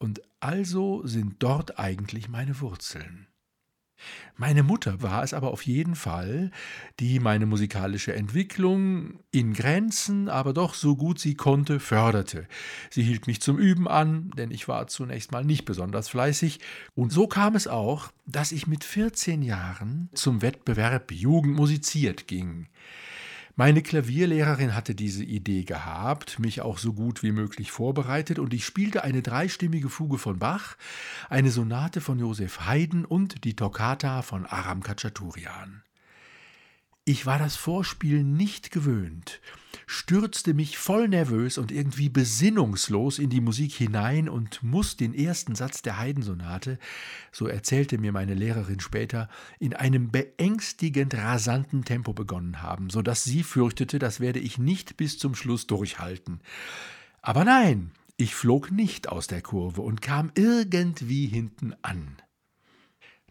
und 0.00 0.20
also 0.40 1.06
sind 1.06 1.36
dort 1.38 1.78
eigentlich 1.78 2.28
meine 2.28 2.60
Wurzeln. 2.60 3.28
Meine 4.36 4.62
Mutter 4.62 5.02
war 5.02 5.22
es 5.22 5.34
aber 5.34 5.50
auf 5.50 5.62
jeden 5.62 5.94
Fall, 5.94 6.50
die 7.00 7.20
meine 7.20 7.46
musikalische 7.46 8.14
Entwicklung 8.14 9.20
in 9.30 9.52
Grenzen, 9.52 10.28
aber 10.28 10.52
doch 10.52 10.74
so 10.74 10.96
gut 10.96 11.18
sie 11.18 11.34
konnte, 11.34 11.80
förderte. 11.80 12.48
Sie 12.90 13.02
hielt 13.02 13.26
mich 13.26 13.40
zum 13.40 13.58
Üben 13.58 13.86
an, 13.86 14.30
denn 14.36 14.50
ich 14.50 14.68
war 14.68 14.86
zunächst 14.86 15.32
mal 15.32 15.44
nicht 15.44 15.64
besonders 15.64 16.08
fleißig, 16.08 16.60
und 16.94 17.12
so 17.12 17.26
kam 17.26 17.54
es 17.54 17.68
auch, 17.68 18.10
dass 18.26 18.52
ich 18.52 18.66
mit 18.66 18.84
14 18.84 19.42
Jahren 19.42 20.08
zum 20.14 20.42
Wettbewerb 20.42 21.12
Jugend 21.12 21.54
musiziert 21.54 22.26
ging. 22.26 22.68
Meine 23.54 23.82
Klavierlehrerin 23.82 24.74
hatte 24.74 24.94
diese 24.94 25.24
Idee 25.24 25.64
gehabt, 25.64 26.38
mich 26.38 26.62
auch 26.62 26.78
so 26.78 26.94
gut 26.94 27.22
wie 27.22 27.32
möglich 27.32 27.70
vorbereitet 27.70 28.38
und 28.38 28.54
ich 28.54 28.64
spielte 28.64 29.04
eine 29.04 29.20
dreistimmige 29.20 29.90
Fuge 29.90 30.16
von 30.16 30.38
Bach, 30.38 30.76
eine 31.28 31.50
Sonate 31.50 32.00
von 32.00 32.18
Josef 32.18 32.66
Haydn 32.66 33.04
und 33.04 33.44
die 33.44 33.54
Toccata 33.54 34.22
von 34.22 34.46
Aram 34.46 34.82
Khachaturian. 34.82 35.82
Ich 37.04 37.26
war 37.26 37.40
das 37.40 37.56
Vorspielen 37.56 38.36
nicht 38.36 38.70
gewöhnt, 38.70 39.40
stürzte 39.86 40.54
mich 40.54 40.78
voll 40.78 41.08
nervös 41.08 41.58
und 41.58 41.72
irgendwie 41.72 42.08
besinnungslos 42.08 43.18
in 43.18 43.28
die 43.28 43.40
Musik 43.40 43.72
hinein 43.72 44.28
und 44.28 44.62
muss 44.62 44.96
den 44.96 45.12
ersten 45.12 45.56
Satz 45.56 45.82
der 45.82 45.98
Haydn-Sonate, 45.98 46.78
so 47.32 47.48
erzählte 47.48 47.98
mir 47.98 48.12
meine 48.12 48.34
Lehrerin 48.34 48.78
später, 48.78 49.28
in 49.58 49.74
einem 49.74 50.12
beängstigend 50.12 51.16
rasanten 51.16 51.84
Tempo 51.84 52.12
begonnen 52.12 52.62
haben, 52.62 52.88
so 52.88 53.02
dass 53.02 53.24
sie 53.24 53.42
fürchtete, 53.42 53.98
das 53.98 54.20
werde 54.20 54.38
ich 54.38 54.58
nicht 54.58 54.96
bis 54.96 55.18
zum 55.18 55.34
Schluss 55.34 55.66
durchhalten. 55.66 56.40
Aber 57.20 57.44
nein, 57.44 57.90
ich 58.16 58.36
flog 58.36 58.70
nicht 58.70 59.08
aus 59.08 59.26
der 59.26 59.42
Kurve 59.42 59.82
und 59.82 60.02
kam 60.02 60.30
irgendwie 60.36 61.26
hinten 61.26 61.74
an. 61.82 62.22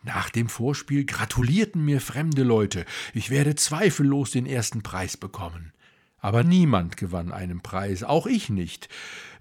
Nach 0.03 0.29
dem 0.29 0.49
Vorspiel 0.49 1.05
gratulierten 1.05 1.85
mir 1.85 2.01
fremde 2.01 2.43
Leute, 2.43 2.85
ich 3.13 3.29
werde 3.29 3.55
zweifellos 3.55 4.31
den 4.31 4.45
ersten 4.45 4.81
Preis 4.81 5.15
bekommen. 5.15 5.73
Aber 6.17 6.43
niemand 6.43 6.97
gewann 6.97 7.31
einen 7.31 7.61
Preis, 7.61 8.03
auch 8.03 8.25
ich 8.27 8.49
nicht. 8.49 8.89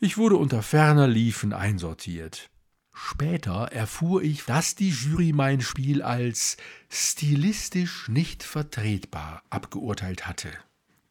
Ich 0.01 0.19
wurde 0.19 0.37
unter 0.37 0.63
ferner 0.63 1.09
Liefen 1.09 1.53
einsortiert. 1.53 2.51
Später 2.93 3.69
erfuhr 3.73 4.23
ich, 4.23 4.45
dass 4.45 4.75
die 4.75 4.91
Jury 4.91 5.33
mein 5.33 5.63
Spiel 5.63 6.03
als 6.03 6.59
stilistisch 6.91 8.09
nicht 8.09 8.43
vertretbar 8.43 9.43
abgeurteilt 9.49 10.27
hatte. 10.27 10.51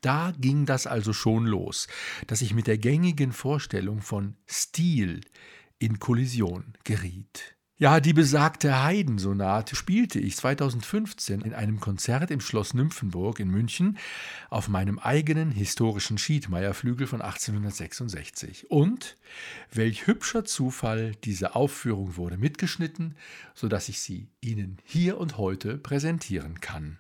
Da 0.01 0.31
ging 0.38 0.65
das 0.65 0.88
also 0.88 1.13
schon 1.13 1.45
los, 1.45 1.88
dass 2.27 2.41
ich 2.41 2.53
mit 2.53 2.67
der 2.67 2.77
gängigen 2.77 3.33
Vorstellung 3.33 4.01
von 4.01 4.35
Stil 4.47 5.21
in 5.79 5.99
Kollision 5.99 6.73
geriet. 6.83 7.58
Ja, 7.81 8.01
die 8.01 8.11
besagte 8.11 8.83
Haydn-Sonate 8.83 9.73
spielte 9.73 10.19
ich 10.19 10.35
2015 10.35 11.39
in 11.39 11.53
einem 11.53 11.79
Konzert 11.79 12.29
im 12.29 12.41
Schloss 12.41 12.73
Nymphenburg 12.73 13.39
in 13.39 13.47
München 13.49 13.97
auf 14.49 14.67
meinem 14.67 14.99
eigenen 14.99 15.49
historischen 15.49 16.17
Schiedmeierflügel 16.17 17.07
von 17.07 17.21
1866. 17.21 18.69
Und 18.69 19.15
welch 19.71 20.07
hübscher 20.07 20.43
Zufall, 20.43 21.15
diese 21.23 21.55
Aufführung 21.55 22.17
wurde 22.17 22.37
mitgeschnitten, 22.37 23.15
so 23.55 23.69
dass 23.69 23.87
ich 23.87 24.01
sie 24.01 24.27
Ihnen 24.41 24.79
hier 24.83 25.17
und 25.17 25.37
heute 25.37 25.77
präsentieren 25.77 26.59
kann. 26.59 26.99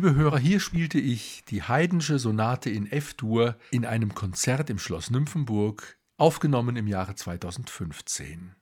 Liebe 0.00 0.14
Hörer, 0.14 0.38
hier 0.38 0.60
spielte 0.60 0.98
ich 0.98 1.44
die 1.50 1.62
Haydnsche 1.62 2.18
Sonate 2.18 2.70
in 2.70 2.90
F-Dur 2.90 3.56
in 3.70 3.84
einem 3.84 4.14
Konzert 4.14 4.70
im 4.70 4.78
Schloss 4.78 5.10
Nymphenburg, 5.10 5.98
aufgenommen 6.16 6.76
im 6.76 6.86
Jahre 6.86 7.16
2015. 7.16 8.54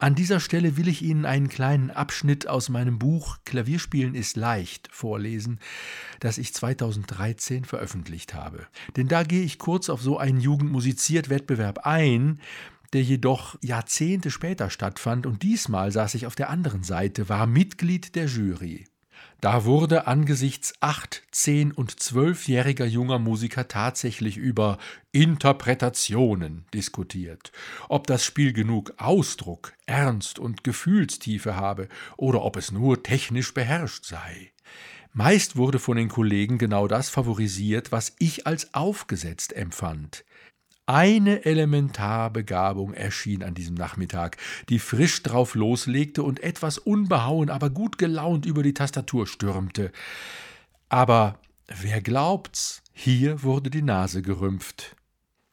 An 0.00 0.16
dieser 0.16 0.40
Stelle 0.40 0.76
will 0.76 0.88
ich 0.88 1.02
Ihnen 1.02 1.24
einen 1.24 1.46
kleinen 1.46 1.92
Abschnitt 1.92 2.48
aus 2.48 2.68
meinem 2.68 2.98
Buch 2.98 3.38
Klavierspielen 3.44 4.16
ist 4.16 4.36
leicht 4.36 4.88
vorlesen, 4.90 5.60
das 6.18 6.36
ich 6.36 6.52
2013 6.52 7.64
veröffentlicht 7.64 8.34
habe. 8.34 8.66
Denn 8.96 9.06
da 9.06 9.22
gehe 9.22 9.44
ich 9.44 9.60
kurz 9.60 9.88
auf 9.88 10.02
so 10.02 10.18
einen 10.18 10.40
Jugendmusiziert-Wettbewerb 10.40 11.86
ein, 11.86 12.40
der 12.92 13.04
jedoch 13.04 13.56
Jahrzehnte 13.62 14.32
später 14.32 14.68
stattfand 14.68 15.26
und 15.26 15.44
diesmal 15.44 15.92
saß 15.92 16.16
ich 16.16 16.26
auf 16.26 16.34
der 16.34 16.50
anderen 16.50 16.82
Seite, 16.82 17.28
war 17.28 17.46
Mitglied 17.46 18.16
der 18.16 18.26
Jury. 18.26 18.86
Da 19.40 19.64
wurde 19.64 20.06
angesichts 20.06 20.72
acht, 20.78 21.22
zehn 21.32 21.72
und 21.72 21.98
zwölfjähriger 21.98 22.86
junger 22.86 23.18
Musiker 23.18 23.66
tatsächlich 23.66 24.36
über 24.36 24.78
Interpretationen 25.10 26.64
diskutiert, 26.72 27.50
ob 27.88 28.06
das 28.06 28.24
Spiel 28.24 28.52
genug 28.52 28.94
Ausdruck, 28.98 29.72
Ernst 29.84 30.38
und 30.38 30.62
Gefühlstiefe 30.62 31.56
habe 31.56 31.88
oder 32.16 32.42
ob 32.42 32.56
es 32.56 32.70
nur 32.70 33.02
technisch 33.02 33.52
beherrscht 33.52 34.04
sei. 34.04 34.52
Meist 35.12 35.56
wurde 35.56 35.78
von 35.78 35.96
den 35.96 36.08
Kollegen 36.08 36.56
genau 36.56 36.86
das 36.86 37.10
favorisiert, 37.10 37.90
was 37.90 38.14
ich 38.20 38.46
als 38.46 38.72
aufgesetzt 38.74 39.52
empfand. 39.52 40.24
Eine 40.86 41.44
Elementarbegabung 41.44 42.92
erschien 42.92 43.44
an 43.44 43.54
diesem 43.54 43.76
Nachmittag, 43.76 44.36
die 44.68 44.80
frisch 44.80 45.22
drauf 45.22 45.54
loslegte 45.54 46.24
und 46.24 46.42
etwas 46.42 46.76
unbehauen, 46.76 47.50
aber 47.50 47.70
gut 47.70 47.98
gelaunt 47.98 48.46
über 48.46 48.64
die 48.64 48.74
Tastatur 48.74 49.28
stürmte. 49.28 49.92
Aber 50.88 51.38
wer 51.68 52.00
glaubt's, 52.00 52.82
hier 52.92 53.44
wurde 53.44 53.70
die 53.70 53.82
Nase 53.82 54.22
gerümpft. 54.22 54.96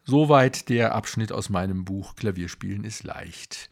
Soweit 0.04 0.68
der 0.70 0.96
Abschnitt 0.96 1.32
aus 1.32 1.50
meinem 1.50 1.86
Buch 1.86 2.16
Klavierspielen 2.16 2.84
ist 2.84 3.04
leicht. 3.04 3.70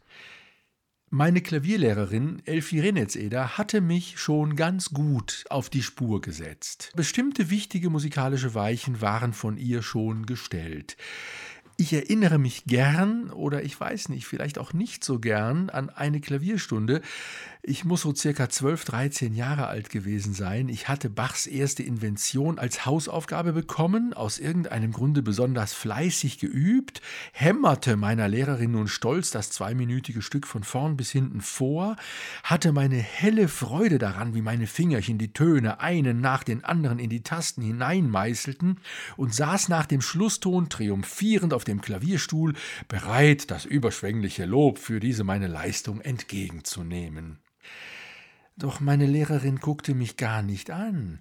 Meine 1.10 1.40
Klavierlehrerin 1.40 2.42
Elfi 2.44 2.80
Renetseder 2.80 3.56
hatte 3.56 3.80
mich 3.80 4.18
schon 4.18 4.56
ganz 4.56 4.90
gut 4.90 5.46
auf 5.48 5.70
die 5.70 5.82
Spur 5.82 6.20
gesetzt. 6.20 6.92
Bestimmte 6.96 7.48
wichtige 7.48 7.88
musikalische 7.88 8.54
Weichen 8.54 9.00
waren 9.00 9.32
von 9.32 9.56
ihr 9.56 9.80
schon 9.80 10.26
gestellt. 10.26 10.98
Ich 11.78 11.94
erinnere 11.94 12.38
mich 12.38 12.66
gern 12.66 13.30
oder 13.30 13.62
ich 13.62 13.80
weiß 13.80 14.10
nicht, 14.10 14.26
vielleicht 14.26 14.58
auch 14.58 14.74
nicht 14.74 15.02
so 15.02 15.18
gern 15.18 15.70
an 15.70 15.88
eine 15.88 16.20
Klavierstunde. 16.20 17.00
Ich 17.62 17.84
muss 17.84 18.02
so 18.02 18.14
circa 18.14 18.48
12, 18.48 18.84
13 18.84 19.34
Jahre 19.34 19.66
alt 19.66 19.90
gewesen 19.90 20.32
sein. 20.32 20.68
Ich 20.68 20.86
hatte 20.86 21.10
Bachs 21.10 21.44
erste 21.44 21.82
Invention 21.82 22.56
als 22.56 22.86
Hausaufgabe 22.86 23.52
bekommen, 23.52 24.14
aus 24.14 24.38
irgendeinem 24.38 24.92
Grunde 24.92 25.22
besonders 25.22 25.72
fleißig 25.72 26.38
geübt, 26.38 27.02
hämmerte 27.32 27.96
meiner 27.96 28.28
Lehrerin 28.28 28.70
nun 28.70 28.86
stolz 28.86 29.32
das 29.32 29.50
zweiminütige 29.50 30.22
Stück 30.22 30.46
von 30.46 30.62
vorn 30.62 30.96
bis 30.96 31.10
hinten 31.10 31.40
vor, 31.40 31.96
hatte 32.44 32.70
meine 32.70 32.96
helle 32.96 33.48
Freude 33.48 33.98
daran, 33.98 34.34
wie 34.34 34.42
meine 34.42 34.68
Fingerchen 34.68 35.18
die 35.18 35.32
Töne 35.32 35.80
einen 35.80 36.20
nach 36.20 36.44
den 36.44 36.64
anderen 36.64 37.00
in 37.00 37.10
die 37.10 37.24
Tasten 37.24 37.62
hineinmeißelten 37.62 38.78
und 39.16 39.34
saß 39.34 39.68
nach 39.68 39.86
dem 39.86 40.00
Schlusston 40.00 40.68
triumphierend 40.68 41.52
auf 41.52 41.64
dem 41.64 41.80
Klavierstuhl, 41.80 42.54
bereit, 42.86 43.50
das 43.50 43.64
überschwängliche 43.64 44.44
Lob 44.44 44.78
für 44.78 45.00
diese 45.00 45.24
meine 45.24 45.48
Leistung 45.48 46.00
entgegenzunehmen. 46.00 47.40
Doch 48.58 48.80
meine 48.80 49.06
Lehrerin 49.06 49.60
guckte 49.60 49.94
mich 49.94 50.16
gar 50.16 50.42
nicht 50.42 50.70
an 50.70 51.20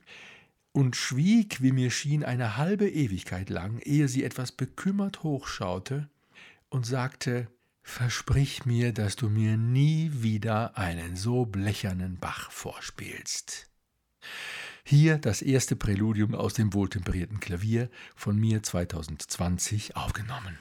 und 0.72 0.96
schwieg, 0.96 1.62
wie 1.62 1.72
mir 1.72 1.92
schien, 1.92 2.24
eine 2.24 2.58
halbe 2.58 2.90
Ewigkeit 2.90 3.52
lang, 3.52 3.78
ehe 3.80 4.08
sie 4.08 4.24
etwas 4.24 4.52
bekümmert 4.52 5.22
hochschaute 5.22 6.10
und 6.70 6.86
sagte 6.86 7.48
Versprich 7.84 8.66
mir, 8.66 8.92
dass 8.92 9.16
du 9.16 9.30
mir 9.30 9.56
nie 9.56 10.12
wieder 10.16 10.78
einen 10.78 11.16
so 11.16 11.46
blechernen 11.46 12.18
Bach 12.18 12.52
vorspielst. 12.52 13.70
Hier 14.84 15.18
das 15.18 15.42
erste 15.42 15.76
Präludium 15.76 16.36
aus 16.36 16.54
dem 16.54 16.74
wohltemperierten 16.74 17.40
Klavier 17.40 17.90
von 18.16 18.38
mir 18.38 18.62
2020 18.62 19.96
aufgenommen. 19.96 20.58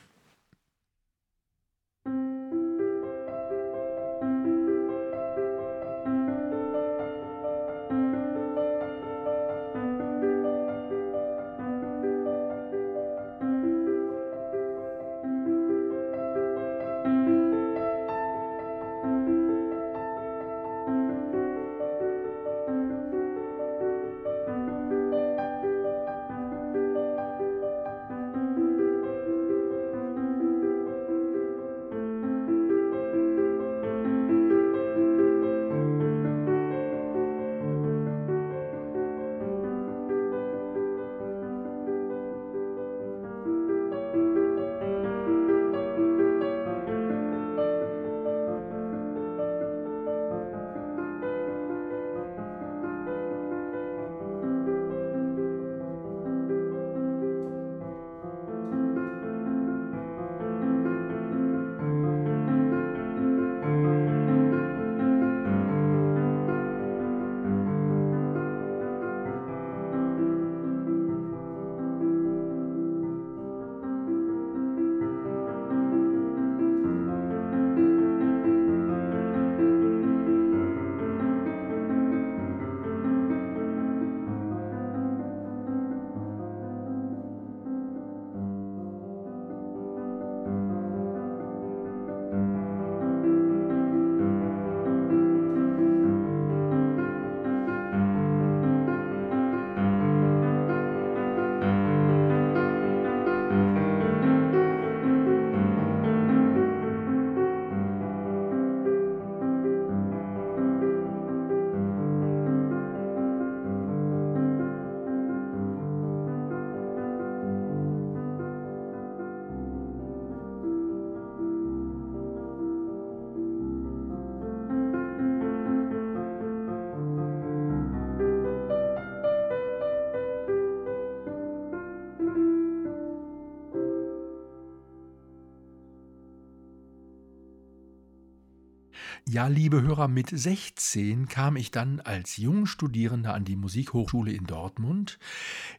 Ja, 139.29 139.49
liebe 139.49 139.83
Hörer, 139.83 140.07
mit 140.07 140.31
16 140.31 141.27
kam 141.27 141.57
ich 141.57 141.73
dann 141.73 141.99
als 142.01 142.37
Jungstudierender 142.37 143.35
an 143.35 143.45
die 143.45 143.57
Musikhochschule 143.57 144.31
in 144.31 144.47
Dortmund 144.47 145.19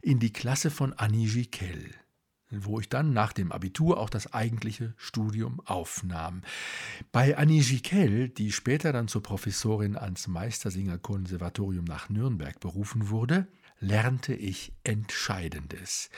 in 0.02 0.18
die 0.18 0.34
Klasse 0.34 0.70
von 0.70 0.92
Annie 0.92 1.28
Giquel. 1.28 1.94
wo 2.50 2.78
ich 2.78 2.90
dann 2.90 3.14
nach 3.14 3.32
dem 3.32 3.50
Abitur 3.50 3.98
auch 3.98 4.10
das 4.10 4.34
eigentliche 4.34 4.92
Studium 4.98 5.60
aufnahm. 5.64 6.42
Bei 7.10 7.38
Annie 7.38 7.62
Giquel, 7.62 8.28
die 8.28 8.52
später 8.52 8.92
dann 8.92 9.08
zur 9.08 9.22
Professorin 9.22 9.96
ans 9.96 10.28
Meistersingerkonservatorium 10.28 11.84
nach 11.84 12.10
Nürnberg 12.10 12.60
berufen 12.60 13.08
wurde, 13.08 13.48
lernte 13.80 14.34
ich 14.34 14.72
Entscheidendes. 14.84 16.10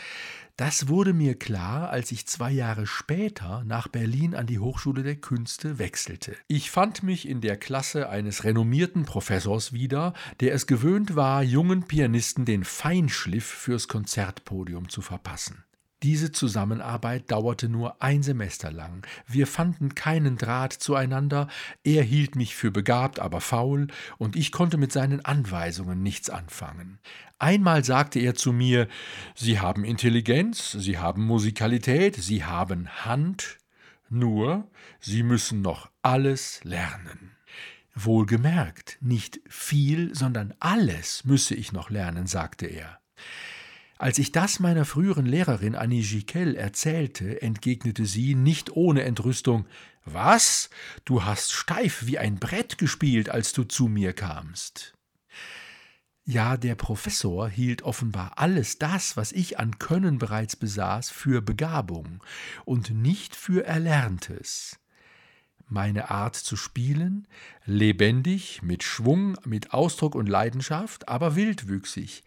Das 0.56 0.88
wurde 0.88 1.14
mir 1.14 1.38
klar, 1.38 1.88
als 1.88 2.12
ich 2.12 2.26
zwei 2.26 2.50
Jahre 2.50 2.86
später 2.86 3.64
nach 3.64 3.88
Berlin 3.88 4.34
an 4.34 4.46
die 4.46 4.58
Hochschule 4.58 5.02
der 5.02 5.16
Künste 5.16 5.78
wechselte. 5.78 6.36
Ich 6.48 6.70
fand 6.70 7.02
mich 7.02 7.26
in 7.26 7.40
der 7.40 7.56
Klasse 7.56 8.10
eines 8.10 8.44
renommierten 8.44 9.04
Professors 9.04 9.72
wieder, 9.72 10.12
der 10.40 10.52
es 10.52 10.66
gewöhnt 10.66 11.16
war, 11.16 11.42
jungen 11.42 11.84
Pianisten 11.84 12.44
den 12.44 12.64
Feinschliff 12.64 13.46
fürs 13.46 13.88
Konzertpodium 13.88 14.88
zu 14.90 15.00
verpassen. 15.00 15.64
Diese 16.02 16.32
Zusammenarbeit 16.32 17.30
dauerte 17.30 17.68
nur 17.68 18.02
ein 18.02 18.22
Semester 18.22 18.72
lang. 18.72 19.06
Wir 19.26 19.46
fanden 19.46 19.94
keinen 19.94 20.38
Draht 20.38 20.72
zueinander, 20.72 21.48
er 21.84 22.02
hielt 22.02 22.36
mich 22.36 22.54
für 22.56 22.70
begabt, 22.70 23.20
aber 23.20 23.42
faul, 23.42 23.88
und 24.16 24.34
ich 24.34 24.50
konnte 24.50 24.78
mit 24.78 24.92
seinen 24.92 25.22
Anweisungen 25.22 26.02
nichts 26.02 26.30
anfangen. 26.30 26.98
Einmal 27.38 27.84
sagte 27.84 28.18
er 28.18 28.34
zu 28.34 28.52
mir 28.52 28.88
Sie 29.34 29.60
haben 29.60 29.84
Intelligenz, 29.84 30.72
Sie 30.72 30.96
haben 30.96 31.26
Musikalität, 31.26 32.16
Sie 32.16 32.44
haben 32.44 32.88
Hand, 33.04 33.58
nur 34.08 34.70
Sie 35.00 35.22
müssen 35.22 35.60
noch 35.60 35.90
alles 36.00 36.64
lernen. 36.64 37.32
Wohlgemerkt, 37.94 38.96
nicht 39.00 39.40
viel, 39.48 40.14
sondern 40.14 40.54
alles 40.60 41.24
müsse 41.24 41.54
ich 41.54 41.72
noch 41.72 41.90
lernen, 41.90 42.26
sagte 42.26 42.66
er. 42.66 42.99
Als 44.00 44.16
ich 44.16 44.32
das 44.32 44.60
meiner 44.60 44.86
früheren 44.86 45.26
Lehrerin 45.26 45.74
Annie 45.74 46.02
Giquel 46.02 46.56
erzählte, 46.56 47.42
entgegnete 47.42 48.06
sie 48.06 48.34
nicht 48.34 48.74
ohne 48.74 49.02
Entrüstung 49.02 49.66
Was? 50.06 50.70
Du 51.04 51.24
hast 51.24 51.52
steif 51.52 52.06
wie 52.06 52.18
ein 52.18 52.38
Brett 52.38 52.78
gespielt, 52.78 53.28
als 53.28 53.52
du 53.52 53.64
zu 53.64 53.88
mir 53.88 54.14
kamst. 54.14 54.94
Ja, 56.24 56.56
der 56.56 56.76
Professor 56.76 57.46
hielt 57.50 57.82
offenbar 57.82 58.38
alles 58.38 58.78
das, 58.78 59.18
was 59.18 59.32
ich 59.32 59.58
an 59.58 59.78
Können 59.78 60.16
bereits 60.16 60.56
besaß, 60.56 61.10
für 61.10 61.42
Begabung 61.42 62.24
und 62.64 62.88
nicht 62.88 63.36
für 63.36 63.66
Erlerntes. 63.66 64.80
Meine 65.66 66.10
Art 66.10 66.36
zu 66.36 66.56
spielen, 66.56 67.28
lebendig, 67.66 68.62
mit 68.62 68.82
Schwung, 68.82 69.36
mit 69.44 69.74
Ausdruck 69.74 70.14
und 70.14 70.26
Leidenschaft, 70.26 71.06
aber 71.06 71.36
wildwüchsig, 71.36 72.24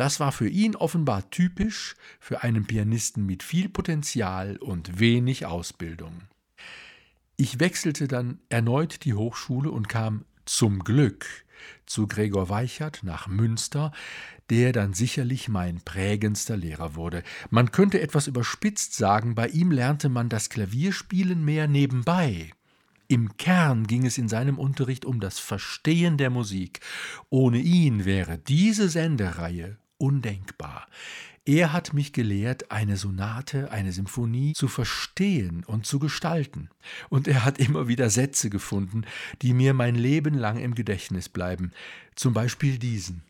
das 0.00 0.18
war 0.18 0.32
für 0.32 0.48
ihn 0.48 0.76
offenbar 0.76 1.28
typisch 1.30 1.94
für 2.18 2.42
einen 2.42 2.64
Pianisten 2.64 3.26
mit 3.26 3.42
viel 3.42 3.68
Potenzial 3.68 4.56
und 4.56 4.98
wenig 4.98 5.44
Ausbildung. 5.44 6.22
Ich 7.36 7.60
wechselte 7.60 8.08
dann 8.08 8.38
erneut 8.48 9.04
die 9.04 9.12
Hochschule 9.12 9.70
und 9.70 9.90
kam 9.90 10.24
zum 10.46 10.84
Glück 10.84 11.26
zu 11.84 12.06
Gregor 12.06 12.48
Weichert 12.48 13.00
nach 13.02 13.28
Münster, 13.28 13.92
der 14.48 14.72
dann 14.72 14.94
sicherlich 14.94 15.50
mein 15.50 15.82
prägendster 15.82 16.56
Lehrer 16.56 16.94
wurde. 16.94 17.22
Man 17.50 17.70
könnte 17.70 18.00
etwas 18.00 18.26
überspitzt 18.26 18.94
sagen, 18.94 19.34
bei 19.34 19.48
ihm 19.48 19.70
lernte 19.70 20.08
man 20.08 20.30
das 20.30 20.48
Klavierspielen 20.48 21.44
mehr 21.44 21.68
nebenbei. 21.68 22.50
Im 23.06 23.36
Kern 23.36 23.86
ging 23.86 24.06
es 24.06 24.18
in 24.18 24.28
seinem 24.28 24.58
Unterricht 24.58 25.04
um 25.04 25.20
das 25.20 25.38
Verstehen 25.38 26.16
der 26.16 26.30
Musik. 26.30 26.80
Ohne 27.28 27.58
ihn 27.58 28.04
wäre 28.04 28.38
diese 28.38 28.88
Sendereihe 28.88 29.79
undenkbar. 30.00 30.86
Er 31.46 31.72
hat 31.72 31.94
mich 31.94 32.12
gelehrt, 32.12 32.70
eine 32.70 32.96
Sonate, 32.96 33.70
eine 33.72 33.92
Symphonie 33.92 34.52
zu 34.52 34.68
verstehen 34.68 35.64
und 35.64 35.86
zu 35.86 35.98
gestalten. 35.98 36.68
Und 37.08 37.26
er 37.26 37.44
hat 37.44 37.58
immer 37.58 37.88
wieder 37.88 38.10
Sätze 38.10 38.50
gefunden, 38.50 39.04
die 39.40 39.54
mir 39.54 39.74
mein 39.74 39.94
Leben 39.94 40.34
lang 40.34 40.58
im 40.58 40.74
Gedächtnis 40.74 41.28
bleiben. 41.28 41.72
Zum 42.14 42.34
Beispiel 42.34 42.78
diesen. 42.78 43.24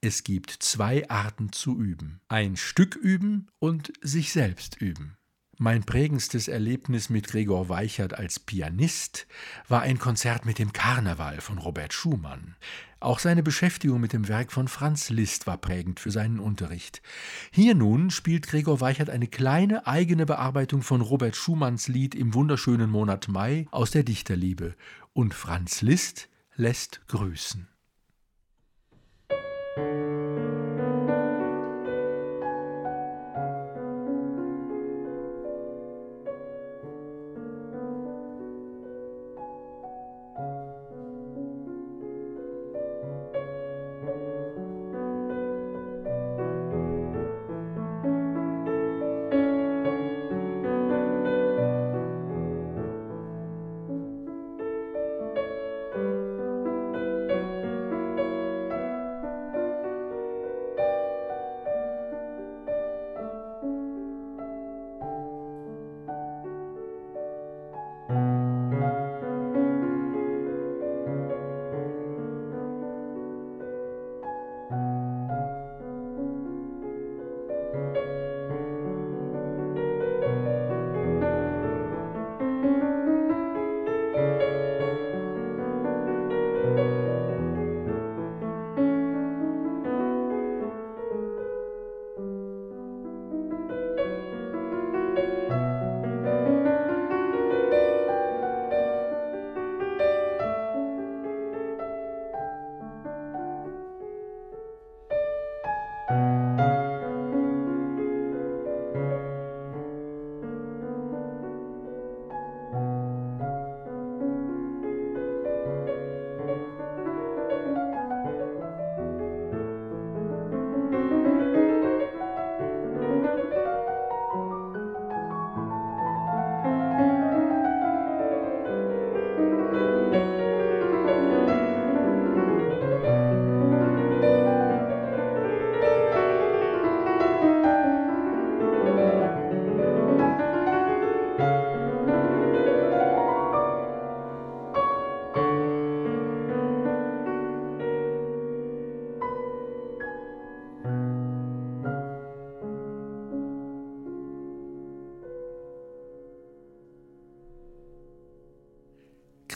Es 0.00 0.24
gibt 0.24 0.50
zwei 0.50 1.08
Arten 1.08 1.52
zu 1.52 1.80
üben. 1.80 2.20
Ein 2.28 2.56
Stück 2.56 2.96
üben 2.96 3.46
und 3.60 3.92
sich 4.02 4.32
selbst 4.32 4.80
üben. 4.80 5.16
Mein 5.58 5.84
prägendstes 5.84 6.48
Erlebnis 6.48 7.08
mit 7.08 7.28
Gregor 7.28 7.68
Weichert 7.68 8.14
als 8.14 8.40
Pianist 8.40 9.28
war 9.68 9.82
ein 9.82 9.98
Konzert 9.98 10.44
mit 10.44 10.58
dem 10.58 10.72
Karneval 10.72 11.40
von 11.40 11.58
Robert 11.58 11.92
Schumann. 11.92 12.56
Auch 13.02 13.18
seine 13.18 13.42
Beschäftigung 13.42 14.00
mit 14.00 14.12
dem 14.12 14.28
Werk 14.28 14.52
von 14.52 14.68
Franz 14.68 15.10
Liszt 15.10 15.48
war 15.48 15.58
prägend 15.58 15.98
für 15.98 16.12
seinen 16.12 16.38
Unterricht. 16.38 17.02
Hier 17.50 17.74
nun 17.74 18.10
spielt 18.10 18.46
Gregor 18.46 18.80
Weichert 18.80 19.10
eine 19.10 19.26
kleine 19.26 19.88
eigene 19.88 20.24
Bearbeitung 20.24 20.82
von 20.82 21.00
Robert 21.00 21.34
Schumanns 21.34 21.88
Lied 21.88 22.14
im 22.14 22.32
wunderschönen 22.32 22.88
Monat 22.88 23.26
Mai 23.26 23.66
aus 23.72 23.90
der 23.90 24.04
Dichterliebe. 24.04 24.76
Und 25.14 25.34
Franz 25.34 25.82
Liszt 25.82 26.28
lässt 26.54 27.00
grüßen. 27.08 27.71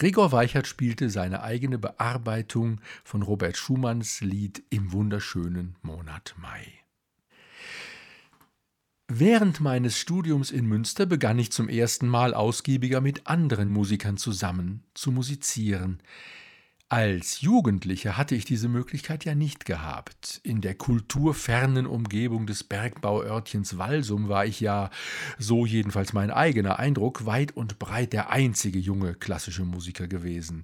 Gregor 0.07 0.30
Weichert 0.30 0.68
spielte 0.68 1.11
seine 1.11 1.42
eigene 1.42 1.78
Bearbeitung 1.78 2.80
von 3.02 3.22
Robert 3.22 3.57
Schumanns 3.57 4.20
Lied 4.20 4.62
im 4.70 4.92
wunderschönen 4.92 5.74
Monat 5.82 6.36
Mai. 6.38 6.64
Während 9.09 9.59
meines 9.59 9.98
Studiums 9.98 10.52
in 10.52 10.66
Münster 10.66 11.07
begann 11.07 11.40
ich 11.40 11.50
zum 11.50 11.68
ersten 11.68 12.07
Mal 12.07 12.34
ausgiebiger 12.34 13.00
mit 13.00 13.26
anderen 13.26 13.68
Musikern 13.68 14.16
zusammen 14.16 14.84
zu 14.94 15.11
musizieren. 15.11 16.00
Als 16.89 17.41
Jugendlicher 17.41 18.16
hatte 18.16 18.37
ich 18.37 18.45
diese 18.45 18.68
Möglichkeit 18.68 19.24
ja 19.24 19.34
nicht 19.34 19.64
gehabt. 19.64 20.41
In 20.45 20.61
der 20.61 20.76
kulturfernen 20.76 21.84
Umgebung 21.84 22.47
des 22.47 22.62
Bergbauörtchens 22.62 23.76
Walsum 23.76 24.28
war 24.28 24.47
ich 24.47 24.61
ja, 24.61 24.91
so 25.37 25.66
jedenfalls 25.66 26.12
mein 26.12 26.30
eigener 26.30 26.78
Eindruck, 26.78 27.26
weit 27.26 27.57
und 27.57 27.80
breit 27.80 28.12
der 28.12 28.30
einzige 28.30 28.78
junge 28.78 29.14
klassische 29.14 29.64
Musiker 29.64 30.07
gewesen. 30.07 30.62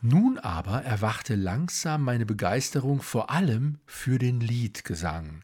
Nun 0.00 0.38
aber 0.38 0.82
erwachte 0.82 1.34
langsam 1.34 2.04
meine 2.04 2.24
Begeisterung 2.24 3.02
vor 3.02 3.28
allem 3.28 3.80
für 3.84 4.18
den 4.18 4.40
Liedgesang, 4.40 5.42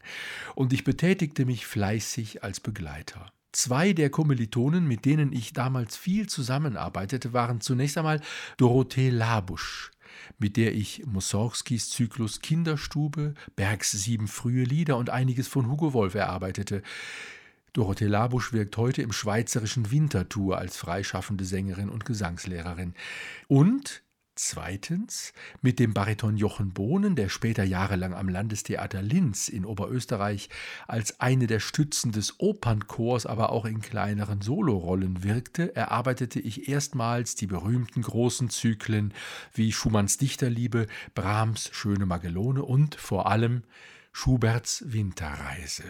und 0.55 0.73
ich 0.73 0.83
betätigte 0.83 1.45
mich 1.45 1.67
fleißig 1.67 2.43
als 2.43 2.59
Begleiter. 2.59 3.31
Zwei 3.51 3.93
der 3.93 4.09
Kommilitonen, 4.09 4.87
mit 4.87 5.05
denen 5.05 5.31
ich 5.31 5.53
damals 5.53 5.95
viel 5.95 6.27
zusammenarbeitete, 6.27 7.33
waren 7.33 7.61
zunächst 7.61 7.97
einmal 7.97 8.21
Dorothee 8.57 9.09
Labusch, 9.09 9.91
mit 10.39 10.57
der 10.57 10.75
ich 10.75 11.05
Mussorgskis 11.05 11.89
Zyklus 11.89 12.41
Kinderstube, 12.41 13.33
Bergs 13.55 13.91
sieben 13.91 14.27
frühe 14.27 14.63
Lieder 14.63 14.97
und 14.97 15.09
einiges 15.09 15.47
von 15.47 15.67
Hugo 15.69 15.93
Wolf 15.93 16.15
erarbeitete. 16.15 16.81
Dorothee 17.73 18.07
Labusch 18.07 18.53
wirkt 18.53 18.77
heute 18.77 19.01
im 19.01 19.11
schweizerischen 19.11 19.91
Winterthur 19.91 20.57
als 20.57 20.77
freischaffende 20.77 21.45
Sängerin 21.45 21.89
und 21.89 22.05
Gesangslehrerin. 22.05 22.95
Und 23.47 24.01
Zweitens 24.39 25.33
mit 25.63 25.79
dem 25.79 25.95
Bariton 25.95 26.37
Jochen 26.37 26.69
Bohnen, 26.69 27.15
der 27.15 27.27
später 27.27 27.63
jahrelang 27.63 28.13
am 28.13 28.29
Landestheater 28.29 29.01
Linz 29.01 29.49
in 29.49 29.65
Oberösterreich 29.65 30.49
als 30.87 31.19
eine 31.19 31.47
der 31.47 31.59
Stützen 31.59 32.11
des 32.11 32.39
Opernchors, 32.39 33.25
aber 33.25 33.51
auch 33.51 33.65
in 33.65 33.81
kleineren 33.81 34.41
Solorollen 34.41 35.23
wirkte, 35.23 35.75
erarbeitete 35.75 36.39
ich 36.39 36.69
erstmals 36.69 37.33
die 37.33 37.47
berühmten 37.47 38.03
großen 38.03 38.51
Zyklen 38.51 39.11
wie 39.55 39.71
Schumanns 39.71 40.17
Dichterliebe, 40.19 40.85
Brahms 41.15 41.71
Schöne 41.73 42.05
Magellone 42.05 42.63
und 42.63 42.93
vor 42.93 43.25
allem 43.31 43.63
Schuberts 44.11 44.83
Winterreise. 44.85 45.83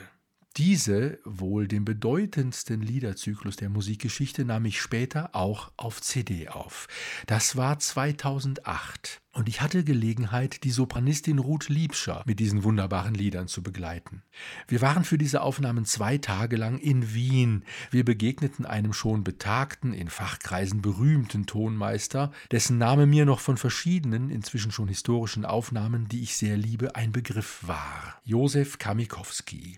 Diese, 0.58 1.20
wohl 1.24 1.68
den 1.68 1.86
bedeutendsten 1.86 2.82
Liederzyklus 2.82 3.58
der 3.58 3.70
Musikgeschichte, 3.70 4.44
nahm 4.44 4.66
ich 4.66 4.82
später 4.82 5.36
auch 5.36 5.72
auf 5.78 6.02
CD 6.02 6.50
auf. 6.50 6.88
Das 7.28 7.58
war 7.58 7.78
2008 7.78 9.22
und 9.34 9.50
ich 9.50 9.62
hatte 9.62 9.84
Gelegenheit, 9.84 10.64
die 10.64 10.72
Sopranistin 10.72 11.38
Ruth 11.38 11.70
Liebscher 11.70 12.24
mit 12.26 12.40
diesen 12.40 12.64
wunderbaren 12.64 13.14
Liedern 13.14 13.48
zu 13.48 13.62
begleiten. 13.62 14.24
Wir 14.68 14.82
waren 14.82 15.04
für 15.04 15.20
diese 15.20 15.42
Aufnahmen 15.44 15.86
zwei 15.86 16.18
Tage 16.18 16.56
lang 16.56 16.80
in 16.80 17.14
Wien. 17.14 17.64
Wir 17.92 18.04
begegneten 18.04 18.66
einem 18.66 18.94
schon 18.94 19.24
betagten, 19.24 19.94
in 19.94 20.10
Fachkreisen 20.10 20.82
berühmten 20.82 21.46
Tonmeister, 21.46 22.32
dessen 22.50 22.80
Name 22.80 23.06
mir 23.06 23.28
noch 23.28 23.42
von 23.42 23.58
verschiedenen, 23.58 24.32
inzwischen 24.32 24.72
schon 24.72 24.88
historischen 24.88 25.46
Aufnahmen, 25.46 26.08
die 26.08 26.24
ich 26.24 26.36
sehr 26.36 26.58
liebe, 26.58 26.96
ein 26.96 27.12
Begriff 27.12 27.60
war. 27.68 28.20
Josef 28.24 28.80
Kamikowski. 28.80 29.78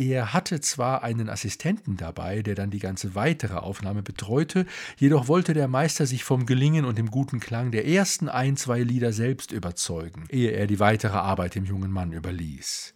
Er 0.00 0.32
hatte 0.32 0.62
zwar 0.62 1.02
einen 1.02 1.28
Assistenten 1.28 1.98
dabei, 1.98 2.40
der 2.40 2.54
dann 2.54 2.70
die 2.70 2.78
ganze 2.78 3.14
weitere 3.14 3.56
Aufnahme 3.56 4.02
betreute, 4.02 4.64
jedoch 4.96 5.28
wollte 5.28 5.52
der 5.52 5.68
Meister 5.68 6.06
sich 6.06 6.24
vom 6.24 6.46
Gelingen 6.46 6.86
und 6.86 6.96
dem 6.96 7.10
guten 7.10 7.38
Klang 7.38 7.70
der 7.70 7.86
ersten 7.86 8.30
ein, 8.30 8.56
zwei 8.56 8.80
Lieder 8.80 9.12
selbst 9.12 9.52
überzeugen, 9.52 10.24
ehe 10.30 10.52
er 10.52 10.66
die 10.66 10.80
weitere 10.80 11.18
Arbeit 11.18 11.54
dem 11.54 11.66
jungen 11.66 11.90
Mann 11.90 12.14
überließ. 12.14 12.94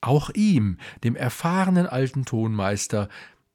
Auch 0.00 0.30
ihm, 0.30 0.76
dem 1.02 1.16
erfahrenen 1.16 1.88
alten 1.88 2.24
Tonmeister, 2.24 3.08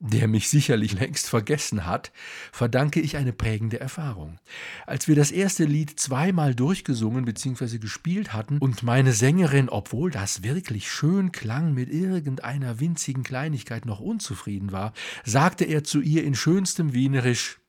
der 0.03 0.27
mich 0.27 0.49
sicherlich 0.49 0.93
längst 0.99 1.29
vergessen 1.29 1.85
hat, 1.85 2.11
verdanke 2.51 2.99
ich 2.99 3.15
eine 3.15 3.31
prägende 3.31 3.79
Erfahrung. 3.79 4.37
Als 4.85 5.07
wir 5.07 5.15
das 5.15 5.31
erste 5.31 5.63
Lied 5.63 5.97
zweimal 5.97 6.53
durchgesungen 6.53 7.23
bzw. 7.23 7.77
gespielt 7.77 8.33
hatten 8.33 8.57
und 8.57 8.83
meine 8.83 9.13
Sängerin, 9.13 9.69
obwohl 9.69 10.11
das 10.11 10.43
wirklich 10.43 10.91
schön 10.91 11.31
klang, 11.31 11.73
mit 11.73 11.89
irgendeiner 11.89 12.81
winzigen 12.81 13.23
Kleinigkeit 13.23 13.85
noch 13.85 14.01
unzufrieden 14.01 14.73
war, 14.73 14.91
sagte 15.23 15.63
er 15.63 15.85
zu 15.85 16.01
ihr 16.01 16.25
in 16.25 16.35
schönstem 16.35 16.91
Wienerisch 16.93 17.59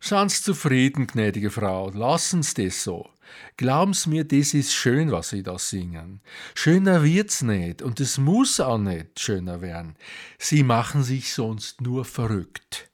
Seien 0.00 0.28
zufrieden, 0.28 1.06
gnädige 1.06 1.50
Frau, 1.50 1.90
lassen's 1.90 2.54
das 2.54 2.82
so. 2.82 3.08
Glauben's 3.56 4.06
mir, 4.06 4.24
das 4.24 4.54
ist 4.54 4.72
schön, 4.72 5.10
was 5.12 5.30
Sie 5.30 5.42
da 5.42 5.58
singen. 5.58 6.20
Schöner 6.54 7.02
wird's 7.02 7.42
nicht 7.42 7.82
und 7.82 8.00
es 8.00 8.18
muss 8.18 8.60
auch 8.60 8.78
nicht 8.78 9.20
schöner 9.20 9.60
werden. 9.60 9.96
Sie 10.38 10.62
machen 10.62 11.02
sich 11.02 11.32
sonst 11.32 11.80
nur 11.80 12.04
verrückt. 12.04 12.90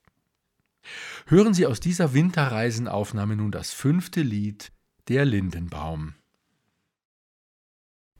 Hören 1.26 1.54
Sie 1.54 1.66
aus 1.66 1.80
dieser 1.80 2.14
Winterreisenaufnahme 2.14 3.36
nun 3.36 3.52
das 3.52 3.72
fünfte 3.72 4.22
Lied, 4.22 4.72
Der 5.08 5.24
Lindenbaum. 5.24 6.14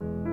Ruth 0.01 0.30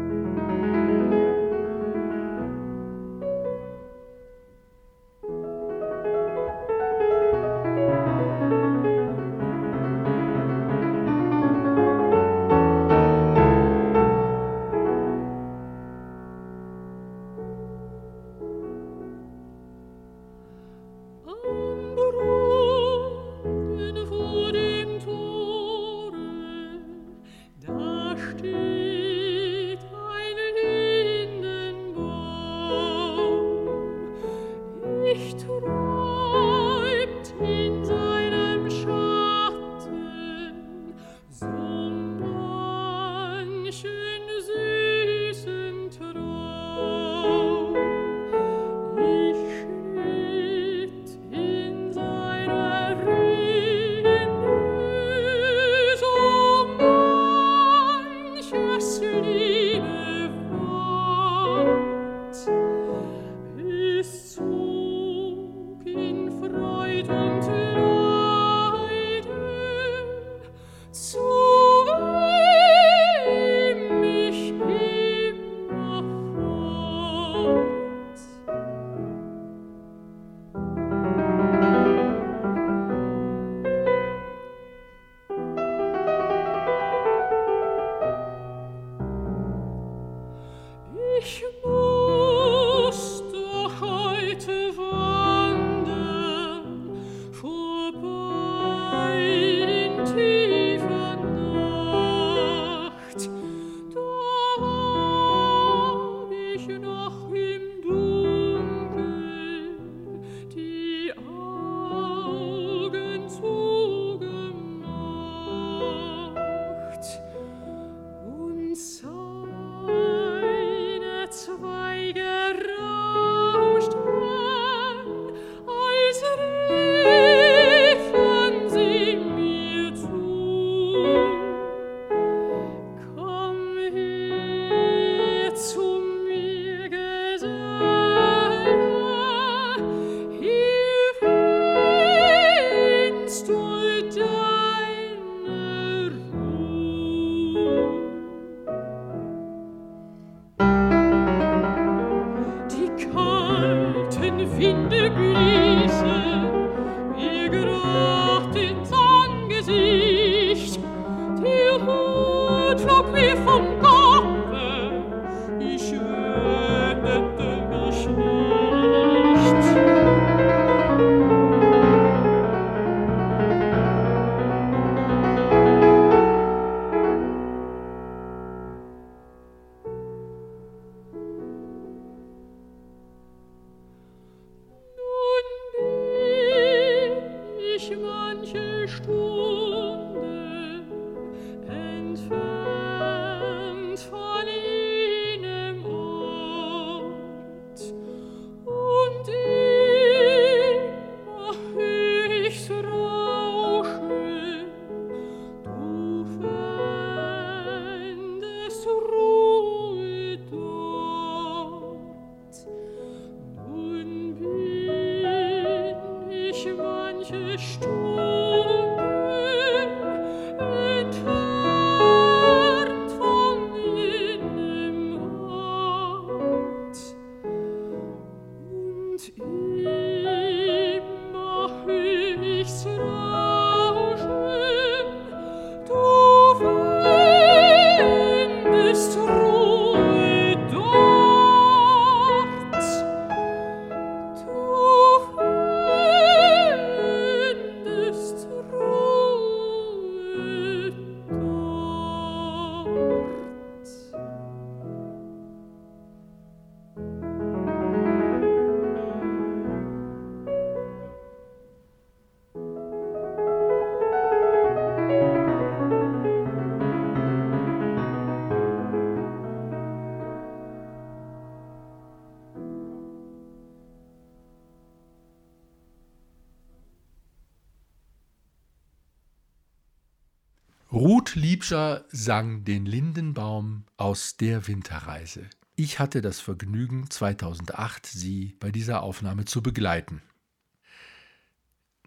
sang 282.10 282.64
den 282.64 282.86
Lindenbaum 282.86 283.84
aus 283.96 284.36
der 284.36 284.66
Winterreise. 284.66 285.46
Ich 285.76 285.98
hatte 285.98 286.22
das 286.22 286.40
Vergnügen, 286.40 287.08
2008 287.08 288.06
sie 288.06 288.56
bei 288.58 288.70
dieser 288.70 289.02
Aufnahme 289.02 289.44
zu 289.44 289.62
begleiten. 289.62 290.22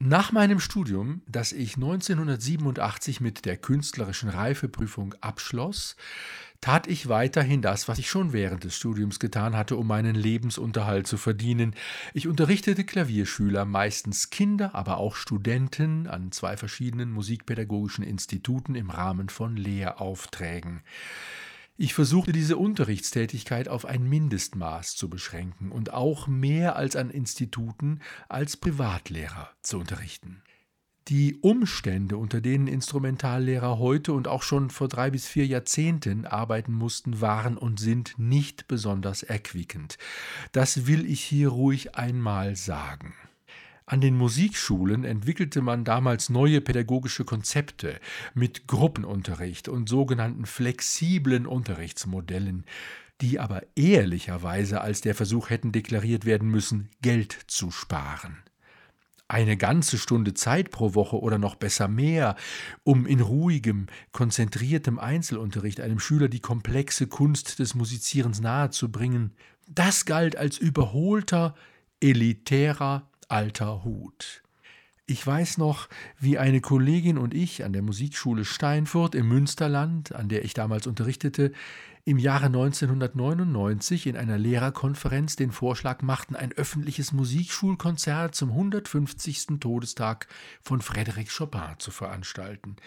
Nach 0.03 0.31
meinem 0.31 0.59
Studium, 0.59 1.21
das 1.27 1.51
ich 1.51 1.75
1987 1.75 3.21
mit 3.21 3.45
der 3.45 3.55
künstlerischen 3.55 4.29
Reifeprüfung 4.29 5.13
abschloss, 5.21 5.95
tat 6.61 6.87
ich 6.87 7.09
weiterhin 7.09 7.61
das, 7.61 7.87
was 7.87 7.97
ich 7.97 8.09
schon 8.09 8.33
während 8.33 8.63
des 8.63 8.75
Studiums 8.75 9.19
getan 9.19 9.57
hatte, 9.57 9.75
um 9.75 9.87
meinen 9.87 10.15
Lebensunterhalt 10.15 11.07
zu 11.07 11.17
verdienen. 11.17 11.75
Ich 12.13 12.27
unterrichtete 12.27 12.83
Klavierschüler, 12.83 13.65
meistens 13.65 14.29
Kinder, 14.29 14.75
aber 14.75 14.97
auch 14.97 15.15
Studenten 15.15 16.07
an 16.07 16.31
zwei 16.31 16.55
verschiedenen 16.57 17.11
musikpädagogischen 17.11 18.03
Instituten 18.03 18.75
im 18.75 18.91
Rahmen 18.91 19.29
von 19.29 19.57
Lehraufträgen. 19.57 20.81
Ich 21.77 21.95
versuchte 21.95 22.31
diese 22.31 22.57
Unterrichtstätigkeit 22.57 23.67
auf 23.67 23.85
ein 23.85 24.03
Mindestmaß 24.03 24.95
zu 24.95 25.09
beschränken 25.09 25.71
und 25.71 25.91
auch 25.93 26.27
mehr 26.27 26.75
als 26.75 26.95
an 26.95 27.09
Instituten 27.09 28.01
als 28.29 28.55
Privatlehrer 28.55 29.49
zu 29.63 29.79
unterrichten. 29.79 30.43
Die 31.07 31.35
Umstände, 31.41 32.15
unter 32.15 32.41
denen 32.41 32.67
Instrumentallehrer 32.67 33.79
heute 33.79 34.13
und 34.13 34.27
auch 34.27 34.43
schon 34.43 34.69
vor 34.69 34.87
drei 34.87 35.09
bis 35.09 35.27
vier 35.27 35.47
Jahrzehnten 35.47 36.27
arbeiten 36.27 36.73
mussten, 36.73 37.21
waren 37.21 37.57
und 37.57 37.79
sind 37.79 38.13
nicht 38.17 38.67
besonders 38.67 39.23
erquickend. 39.23 39.97
Das 40.51 40.85
will 40.85 41.09
ich 41.09 41.21
hier 41.21 41.49
ruhig 41.49 41.95
einmal 41.95 42.55
sagen. 42.55 43.15
An 43.87 43.99
den 43.99 44.15
Musikschulen 44.15 45.03
entwickelte 45.03 45.61
man 45.61 45.83
damals 45.83 46.29
neue 46.29 46.61
pädagogische 46.61 47.25
Konzepte 47.25 47.99
mit 48.35 48.67
Gruppenunterricht 48.67 49.69
und 49.69 49.89
sogenannten 49.89 50.45
flexiblen 50.45 51.47
Unterrichtsmodellen, 51.47 52.63
die 53.21 53.39
aber 53.39 53.63
ehrlicherweise 53.75 54.81
als 54.81 55.01
der 55.01 55.15
Versuch 55.15 55.49
hätten 55.49 55.71
deklariert 55.71 56.25
werden 56.25 56.47
müssen, 56.47 56.89
Geld 57.01 57.37
zu 57.47 57.71
sparen 57.71 58.37
eine 59.31 59.57
ganze 59.57 59.97
Stunde 59.97 60.33
Zeit 60.33 60.71
pro 60.71 60.93
Woche 60.93 61.19
oder 61.19 61.37
noch 61.37 61.55
besser 61.55 61.87
mehr, 61.87 62.35
um 62.83 63.05
in 63.05 63.21
ruhigem, 63.21 63.87
konzentriertem 64.11 64.99
Einzelunterricht 64.99 65.79
einem 65.79 65.99
Schüler 65.99 66.27
die 66.27 66.41
komplexe 66.41 67.07
Kunst 67.07 67.59
des 67.59 67.73
Musizierens 67.73 68.41
nahezubringen, 68.41 69.31
das 69.67 70.05
galt 70.05 70.35
als 70.35 70.57
überholter, 70.57 71.55
elitärer 72.01 73.09
alter 73.29 73.83
Hut. 73.85 74.43
Ich 75.05 75.25
weiß 75.25 75.57
noch, 75.57 75.89
wie 76.19 76.37
eine 76.37 76.61
Kollegin 76.61 77.17
und 77.17 77.33
ich 77.33 77.63
an 77.63 77.73
der 77.73 77.81
Musikschule 77.81 78.45
Steinfurt 78.45 79.15
im 79.15 79.27
Münsterland, 79.27 80.13
an 80.13 80.29
der 80.29 80.45
ich 80.45 80.53
damals 80.53 80.87
unterrichtete, 80.87 81.51
im 82.03 82.17
Jahre 82.17 82.47
1999 82.47 84.07
in 84.07 84.17
einer 84.17 84.37
Lehrerkonferenz 84.37 85.35
den 85.35 85.51
Vorschlag 85.51 86.01
machten, 86.01 86.35
ein 86.35 86.51
öffentliches 86.51 87.11
Musikschulkonzert 87.11 88.33
zum 88.33 88.49
150. 88.49 89.59
Todestag 89.59 90.27
von 90.61 90.81
Frédéric 90.81 91.35
Chopin 91.35 91.75
zu 91.77 91.91
veranstalten. 91.91 92.77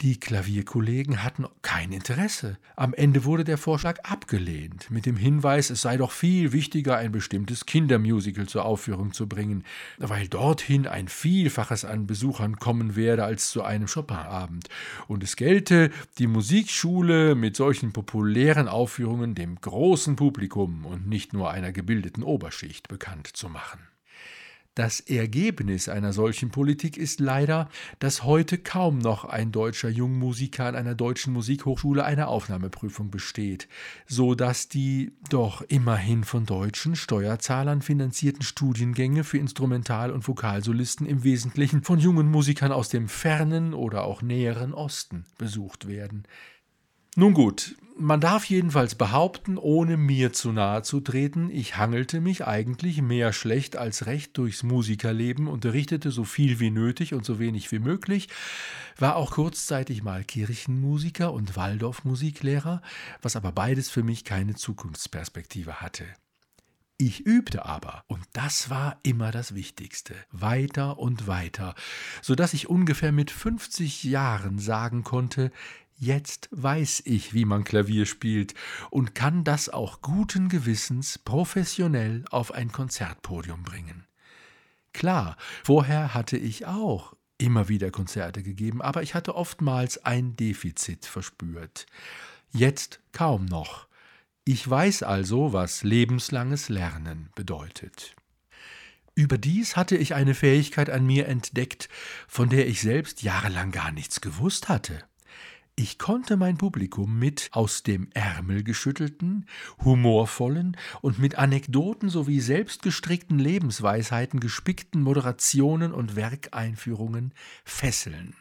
Die 0.00 0.18
Klavierkollegen 0.18 1.22
hatten 1.22 1.46
kein 1.62 1.92
Interesse. 1.92 2.58
Am 2.76 2.94
Ende 2.94 3.24
wurde 3.24 3.44
der 3.44 3.58
Vorschlag 3.58 4.00
abgelehnt, 4.02 4.90
mit 4.90 5.06
dem 5.06 5.16
Hinweis, 5.16 5.70
es 5.70 5.82
sei 5.82 5.96
doch 5.96 6.10
viel 6.10 6.52
wichtiger, 6.52 6.96
ein 6.96 7.12
bestimmtes 7.12 7.66
Kindermusical 7.66 8.48
zur 8.48 8.64
Aufführung 8.64 9.12
zu 9.12 9.28
bringen, 9.28 9.64
weil 9.98 10.26
dorthin 10.28 10.86
ein 10.86 11.08
Vielfaches 11.08 11.84
an 11.84 12.06
Besuchern 12.06 12.56
kommen 12.56 12.96
werde 12.96 13.24
als 13.24 13.50
zu 13.50 13.62
einem 13.62 13.86
Chopin-Abend. 13.86 14.68
Und 15.06 15.22
es 15.22 15.36
gelte, 15.36 15.90
die 16.18 16.26
Musikschule 16.26 17.34
mit 17.34 17.54
solchen 17.54 17.92
populären 17.92 18.68
Aufführungen 18.68 19.34
dem 19.34 19.60
großen 19.60 20.16
Publikum 20.16 20.86
und 20.86 21.06
nicht 21.06 21.32
nur 21.32 21.50
einer 21.50 21.72
gebildeten 21.72 22.22
Oberschicht 22.22 22.88
bekannt 22.88 23.28
zu 23.28 23.48
machen. 23.48 23.91
Das 24.74 25.00
Ergebnis 25.00 25.90
einer 25.90 26.14
solchen 26.14 26.50
Politik 26.50 26.96
ist 26.96 27.20
leider, 27.20 27.68
dass 27.98 28.24
heute 28.24 28.56
kaum 28.56 28.96
noch 28.96 29.26
ein 29.26 29.52
deutscher 29.52 29.90
Jungmusiker 29.90 30.64
an 30.64 30.76
einer 30.76 30.94
deutschen 30.94 31.34
Musikhochschule 31.34 32.04
eine 32.04 32.28
Aufnahmeprüfung 32.28 33.10
besteht, 33.10 33.68
so 34.06 34.34
dass 34.34 34.68
die 34.68 35.12
doch 35.28 35.60
immerhin 35.68 36.24
von 36.24 36.46
deutschen 36.46 36.96
Steuerzahlern 36.96 37.82
finanzierten 37.82 38.40
Studiengänge 38.40 39.24
für 39.24 39.36
Instrumental- 39.36 40.10
und 40.10 40.26
Vokalsolisten 40.26 41.06
im 41.06 41.22
Wesentlichen 41.22 41.82
von 41.82 41.98
jungen 41.98 42.30
Musikern 42.30 42.72
aus 42.72 42.88
dem 42.88 43.10
fernen 43.10 43.74
oder 43.74 44.04
auch 44.04 44.22
näheren 44.22 44.72
Osten 44.72 45.26
besucht 45.36 45.86
werden. 45.86 46.22
Nun 47.14 47.34
gut, 47.34 47.76
man 47.96 48.20
darf 48.20 48.44
jedenfalls 48.44 48.94
behaupten, 48.94 49.58
ohne 49.58 49.96
mir 49.96 50.32
zu 50.32 50.52
nahe 50.52 50.82
zu 50.82 51.00
treten, 51.00 51.50
ich 51.50 51.76
hangelte 51.76 52.20
mich 52.20 52.46
eigentlich 52.46 53.02
mehr 53.02 53.32
schlecht 53.32 53.76
als 53.76 54.06
recht 54.06 54.36
durchs 54.38 54.62
Musikerleben, 54.62 55.46
unterrichtete 55.46 56.10
so 56.10 56.24
viel 56.24 56.60
wie 56.60 56.70
nötig 56.70 57.14
und 57.14 57.24
so 57.24 57.38
wenig 57.38 57.70
wie 57.72 57.78
möglich, 57.78 58.28
war 58.98 59.16
auch 59.16 59.32
kurzzeitig 59.32 60.02
mal 60.02 60.24
Kirchenmusiker 60.24 61.32
und 61.32 61.56
Waldorfmusiklehrer, 61.56 62.82
was 63.20 63.36
aber 63.36 63.52
beides 63.52 63.90
für 63.90 64.02
mich 64.02 64.24
keine 64.24 64.54
Zukunftsperspektive 64.54 65.80
hatte. 65.80 66.04
Ich 67.04 67.26
übte 67.26 67.64
aber, 67.66 68.04
und 68.06 68.22
das 68.32 68.70
war 68.70 69.00
immer 69.02 69.32
das 69.32 69.56
Wichtigste, 69.56 70.14
weiter 70.30 71.00
und 71.00 71.26
weiter, 71.26 71.74
so 72.20 72.36
dass 72.36 72.54
ich 72.54 72.68
ungefähr 72.68 73.10
mit 73.10 73.32
50 73.32 74.04
Jahren 74.04 74.60
sagen 74.60 75.02
konnte, 75.02 75.50
Jetzt 75.96 76.48
weiß 76.50 77.02
ich, 77.04 77.32
wie 77.32 77.44
man 77.44 77.64
Klavier 77.64 78.06
spielt 78.06 78.54
und 78.90 79.14
kann 79.14 79.44
das 79.44 79.68
auch 79.68 80.02
guten 80.02 80.48
Gewissens 80.48 81.18
professionell 81.18 82.24
auf 82.30 82.52
ein 82.52 82.72
Konzertpodium 82.72 83.62
bringen. 83.62 84.06
Klar, 84.92 85.36
vorher 85.64 86.12
hatte 86.14 86.36
ich 86.36 86.66
auch 86.66 87.14
immer 87.38 87.68
wieder 87.68 87.90
Konzerte 87.90 88.42
gegeben, 88.42 88.82
aber 88.82 89.02
ich 89.02 89.14
hatte 89.14 89.34
oftmals 89.34 90.04
ein 90.04 90.36
Defizit 90.36 91.06
verspürt. 91.06 91.86
Jetzt 92.50 93.00
kaum 93.12 93.46
noch. 93.46 93.86
Ich 94.44 94.68
weiß 94.68 95.04
also, 95.04 95.52
was 95.52 95.82
lebenslanges 95.82 96.68
Lernen 96.68 97.30
bedeutet. 97.34 98.16
Überdies 99.14 99.76
hatte 99.76 99.96
ich 99.96 100.14
eine 100.14 100.34
Fähigkeit 100.34 100.88
an 100.88 101.04
mir 101.04 101.28
entdeckt, 101.28 101.88
von 102.26 102.48
der 102.48 102.66
ich 102.66 102.80
selbst 102.80 103.22
jahrelang 103.22 103.70
gar 103.70 103.92
nichts 103.92 104.20
gewusst 104.20 104.68
hatte. 104.68 105.04
Ich 105.74 105.98
konnte 105.98 106.36
mein 106.36 106.58
Publikum 106.58 107.18
mit 107.18 107.48
aus 107.52 107.82
dem 107.82 108.10
Ärmel 108.12 108.62
geschüttelten, 108.62 109.46
humorvollen 109.82 110.76
und 111.00 111.18
mit 111.18 111.36
Anekdoten 111.36 112.10
sowie 112.10 112.40
selbstgestrickten 112.40 113.38
Lebensweisheiten 113.38 114.38
gespickten 114.38 115.00
Moderationen 115.00 115.94
und 115.94 116.14
Werkeinführungen 116.14 117.32
fesseln. 117.64 118.36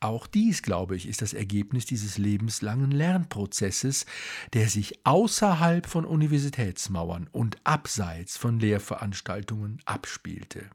Auch 0.00 0.26
dies, 0.26 0.62
glaube 0.62 0.96
ich, 0.96 1.08
ist 1.08 1.22
das 1.22 1.34
Ergebnis 1.34 1.86
dieses 1.86 2.18
lebenslangen 2.18 2.90
Lernprozesses, 2.90 4.06
der 4.52 4.68
sich 4.68 5.04
außerhalb 5.04 5.86
von 5.86 6.04
Universitätsmauern 6.04 7.28
und 7.32 7.58
abseits 7.64 8.36
von 8.36 8.58
Lehrveranstaltungen 8.60 9.80
abspielte. 9.84 10.70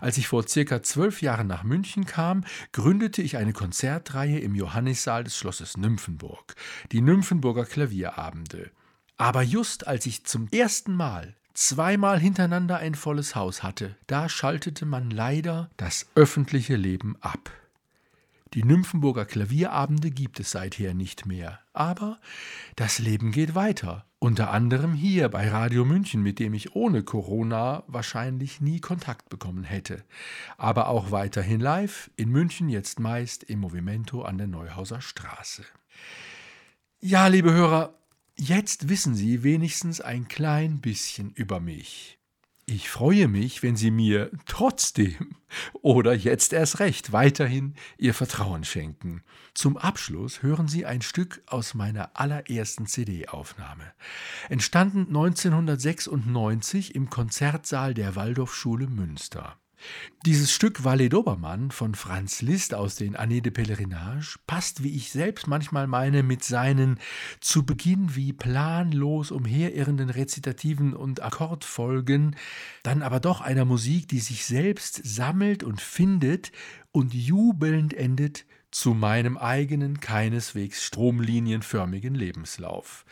Als 0.00 0.18
ich 0.18 0.28
vor 0.28 0.46
circa 0.46 0.82
zwölf 0.82 1.22
Jahren 1.22 1.46
nach 1.46 1.62
München 1.62 2.06
kam, 2.06 2.44
gründete 2.72 3.22
ich 3.22 3.36
eine 3.36 3.52
Konzertreihe 3.52 4.38
im 4.38 4.54
Johannissaal 4.54 5.24
des 5.24 5.36
Schlosses 5.36 5.76
Nymphenburg, 5.76 6.54
die 6.92 7.02
Nymphenburger 7.02 7.64
Klavierabende. 7.64 8.70
Aber 9.16 9.42
just 9.42 9.86
als 9.86 10.06
ich 10.06 10.24
zum 10.24 10.48
ersten 10.52 10.94
Mal 10.94 11.34
zweimal 11.52 12.20
hintereinander 12.20 12.78
ein 12.78 12.94
volles 12.94 13.34
Haus 13.34 13.62
hatte, 13.64 13.96
da 14.06 14.28
schaltete 14.28 14.86
man 14.86 15.10
leider 15.10 15.70
das 15.76 16.06
öffentliche 16.14 16.76
Leben 16.76 17.16
ab. 17.20 17.50
Die 18.54 18.64
Nymphenburger 18.64 19.26
Klavierabende 19.26 20.10
gibt 20.10 20.40
es 20.40 20.50
seither 20.50 20.94
nicht 20.94 21.26
mehr. 21.26 21.60
Aber 21.72 22.18
das 22.76 22.98
Leben 22.98 23.30
geht 23.30 23.54
weiter. 23.54 24.06
Unter 24.20 24.50
anderem 24.50 24.94
hier 24.94 25.28
bei 25.28 25.48
Radio 25.48 25.84
München, 25.84 26.22
mit 26.22 26.38
dem 26.40 26.52
ich 26.52 26.74
ohne 26.74 27.04
Corona 27.04 27.84
wahrscheinlich 27.86 28.60
nie 28.60 28.80
Kontakt 28.80 29.28
bekommen 29.28 29.62
hätte. 29.62 30.04
Aber 30.56 30.88
auch 30.88 31.12
weiterhin 31.12 31.60
live, 31.60 32.10
in 32.16 32.30
München 32.30 32.68
jetzt 32.68 32.98
meist 32.98 33.44
im 33.44 33.60
Movimento 33.60 34.22
an 34.22 34.38
der 34.38 34.48
Neuhauser 34.48 35.00
Straße. 35.00 35.64
Ja, 37.00 37.28
liebe 37.28 37.52
Hörer, 37.52 37.94
jetzt 38.36 38.88
wissen 38.88 39.14
Sie 39.14 39.44
wenigstens 39.44 40.00
ein 40.00 40.26
klein 40.26 40.80
bisschen 40.80 41.30
über 41.30 41.60
mich. 41.60 42.17
Ich 42.70 42.90
freue 42.90 43.28
mich, 43.28 43.62
wenn 43.62 43.76
Sie 43.76 43.90
mir 43.90 44.30
trotzdem 44.44 45.30
oder 45.80 46.12
jetzt 46.12 46.52
erst 46.52 46.80
recht 46.80 47.12
weiterhin 47.12 47.72
Ihr 47.96 48.12
Vertrauen 48.12 48.62
schenken. 48.62 49.22
Zum 49.54 49.78
Abschluss 49.78 50.42
hören 50.42 50.68
Sie 50.68 50.84
ein 50.84 51.00
Stück 51.00 51.40
aus 51.46 51.72
meiner 51.72 52.10
allerersten 52.12 52.84
CD-Aufnahme. 52.84 53.94
Entstanden 54.50 55.06
1996 55.06 56.94
im 56.94 57.08
Konzertsaal 57.08 57.94
der 57.94 58.16
Waldorfschule 58.16 58.86
Münster. 58.86 59.56
Dieses 60.26 60.52
Stück 60.52 60.84
Valet 60.84 61.12
d'Obermann 61.12 61.70
von 61.70 61.94
Franz 61.94 62.42
Liszt 62.42 62.74
aus 62.74 62.96
den 62.96 63.16
Années 63.16 63.40
de 63.40 63.52
Pèlerinage 63.52 64.36
passt, 64.46 64.82
wie 64.82 64.94
ich 64.96 65.10
selbst 65.10 65.46
manchmal 65.46 65.86
meine, 65.86 66.22
mit 66.22 66.44
seinen 66.44 66.98
zu 67.40 67.64
Beginn 67.64 68.16
wie 68.16 68.32
planlos 68.32 69.30
umherirrenden 69.30 70.10
Rezitativen 70.10 70.94
und 70.94 71.22
Akkordfolgen, 71.22 72.36
dann 72.82 73.02
aber 73.02 73.20
doch 73.20 73.40
einer 73.40 73.64
Musik, 73.64 74.08
die 74.08 74.20
sich 74.20 74.44
selbst 74.44 75.00
sammelt 75.04 75.62
und 75.62 75.80
findet 75.80 76.52
und 76.90 77.14
jubelnd 77.14 77.94
endet 77.94 78.44
zu 78.70 78.94
meinem 78.94 79.38
eigenen, 79.38 80.00
keineswegs 80.00 80.84
stromlinienförmigen 80.84 82.14
Lebenslauf. 82.14 83.04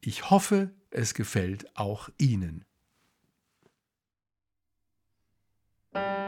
Ich 0.00 0.30
hoffe, 0.30 0.72
es 0.90 1.14
gefällt 1.14 1.76
auch 1.76 2.08
Ihnen. 2.18 2.64
Thank 5.96 6.08
you. 6.18 6.25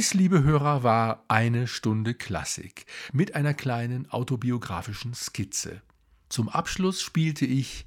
Dies, 0.00 0.14
liebe 0.14 0.42
Hörer, 0.42 0.82
war 0.82 1.26
eine 1.28 1.66
Stunde 1.66 2.14
Klassik 2.14 2.86
mit 3.12 3.34
einer 3.34 3.52
kleinen 3.52 4.10
autobiografischen 4.10 5.12
Skizze. 5.12 5.82
Zum 6.30 6.48
Abschluss 6.48 7.02
spielte 7.02 7.44
ich 7.44 7.84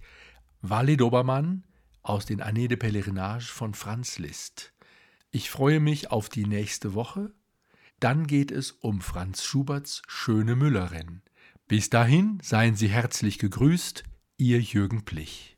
Valet 0.62 1.02
d'Obermann 1.02 1.64
aus 2.04 2.28
den 2.28 2.40
Années 2.40 2.68
de 2.68 2.78
Pèlerinage 2.78 3.52
von 3.52 3.74
Franz 3.74 4.20
Liszt. 4.20 4.74
Ich 5.32 5.50
freue 5.50 5.80
mich 5.80 6.12
auf 6.12 6.30
die 6.30 6.46
nächste 6.46 6.94
Woche. 6.94 7.34
Dann 8.00 8.28
geht 8.28 8.52
es 8.52 8.74
um 8.74 9.02
Franz 9.02 9.44
Schuberts 9.44 10.04
Schöne 10.08 10.56
Müllerin. 10.56 11.24
Bis 11.68 11.90
dahin 11.90 12.38
seien 12.44 12.76
Sie 12.76 12.90
herzlich 12.90 13.40
gegrüßt, 13.40 14.04
Ihr 14.38 14.62
Jürgen 14.62 15.04
Plich. 15.04 15.58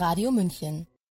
Radio 0.00 0.30
München 0.30 0.86